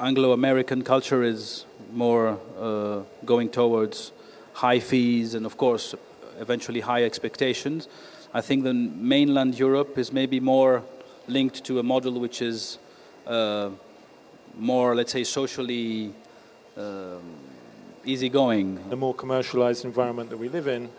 Anglo-American 0.00 0.82
culture 0.82 1.22
is 1.22 1.64
more 1.92 2.38
uh, 2.60 3.00
going 3.24 3.48
towards 3.48 4.12
high 4.58 4.80
fees 4.80 5.34
and 5.34 5.46
of 5.46 5.56
course 5.56 5.94
eventually 6.40 6.80
high 6.80 7.04
expectations. 7.04 7.88
I 8.34 8.40
think 8.40 8.64
the 8.64 8.74
mainland 8.74 9.58
Europe 9.58 9.96
is 9.98 10.12
maybe 10.12 10.40
more 10.40 10.82
linked 11.28 11.64
to 11.64 11.78
a 11.78 11.82
model 11.82 12.18
which 12.20 12.42
is 12.42 12.78
uh, 13.26 13.70
more, 14.58 14.94
let's 14.94 15.12
say, 15.12 15.24
socially 15.24 16.12
um, 16.76 17.22
easygoing. 18.04 18.80
The 18.90 18.96
more 18.96 19.14
commercialized 19.14 19.84
environment 19.84 20.30
that 20.30 20.38
we 20.38 20.48
live 20.48 20.66
in, 20.66 20.90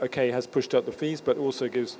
okay, 0.00 0.30
has 0.30 0.46
pushed 0.46 0.74
up 0.74 0.86
the 0.86 0.92
fees, 0.92 1.20
but 1.20 1.36
also 1.36 1.68
gives 1.68 1.96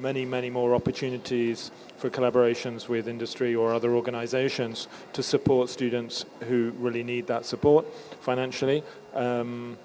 many, 0.00 0.24
many 0.24 0.48
more 0.48 0.74
opportunities 0.74 1.70
for 1.98 2.08
collaborations 2.08 2.88
with 2.88 3.06
industry 3.08 3.54
or 3.54 3.74
other 3.74 3.94
organizations 3.94 4.88
to 5.12 5.22
support 5.22 5.68
students 5.68 6.24
who 6.48 6.72
really 6.78 7.02
need 7.02 7.26
that 7.26 7.44
support 7.44 7.84
financially. 8.20 8.82
Um, 9.14 9.76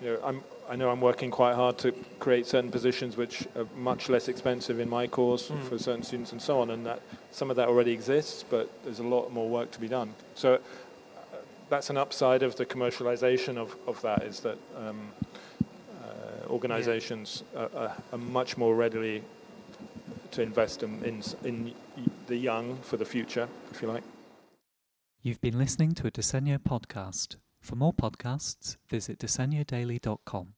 you 0.00 0.08
know, 0.08 0.20
I'm, 0.22 0.44
I 0.68 0.76
know 0.76 0.90
I'm 0.90 1.00
working 1.00 1.30
quite 1.30 1.54
hard 1.54 1.78
to 1.78 1.92
create 2.18 2.46
certain 2.46 2.70
positions 2.70 3.16
which 3.16 3.46
are 3.56 3.66
much 3.76 4.08
less 4.08 4.28
expensive 4.28 4.80
in 4.80 4.88
my 4.88 5.06
course 5.06 5.48
mm. 5.48 5.62
for 5.64 5.78
certain 5.78 6.02
students 6.02 6.32
and 6.32 6.42
so 6.42 6.60
on, 6.60 6.70
and 6.70 6.84
that 6.86 7.00
some 7.30 7.50
of 7.50 7.56
that 7.56 7.68
already 7.68 7.92
exists, 7.92 8.44
but 8.48 8.70
there's 8.84 8.98
a 8.98 9.04
lot 9.06 9.32
more 9.32 9.48
work 9.48 9.70
to 9.72 9.80
be 9.80 9.88
done. 9.88 10.12
So 10.34 10.54
uh, 10.54 10.58
that's 11.70 11.90
an 11.90 11.96
upside 11.96 12.42
of 12.42 12.56
the 12.56 12.66
commercialization 12.66 13.56
of, 13.56 13.76
of 13.86 14.00
that 14.02 14.22
is 14.24 14.40
that 14.40 14.58
um, 14.76 15.12
uh, 16.02 16.48
organizations 16.48 17.42
yeah. 17.52 17.60
are, 17.60 17.70
are, 17.76 17.96
are, 18.12 18.18
much 18.18 18.56
more 18.56 18.74
readily 18.74 19.22
to 20.32 20.42
invest 20.42 20.82
in, 20.82 21.02
in, 21.04 21.22
in 21.44 21.74
the 22.26 22.36
young 22.36 22.76
for 22.82 22.96
the 22.96 23.04
future, 23.04 23.48
if 23.70 23.80
you 23.80 23.88
like. 23.88 24.02
You've 25.22 25.40
been 25.40 25.58
listening 25.58 25.92
to 25.94 26.06
a 26.06 26.10
Disegno 26.10 26.58
podcast. 26.58 27.36
For 27.66 27.74
more 27.74 27.92
podcasts, 27.92 28.76
visit 28.88 29.18
disegnodaily.com. 29.18 30.54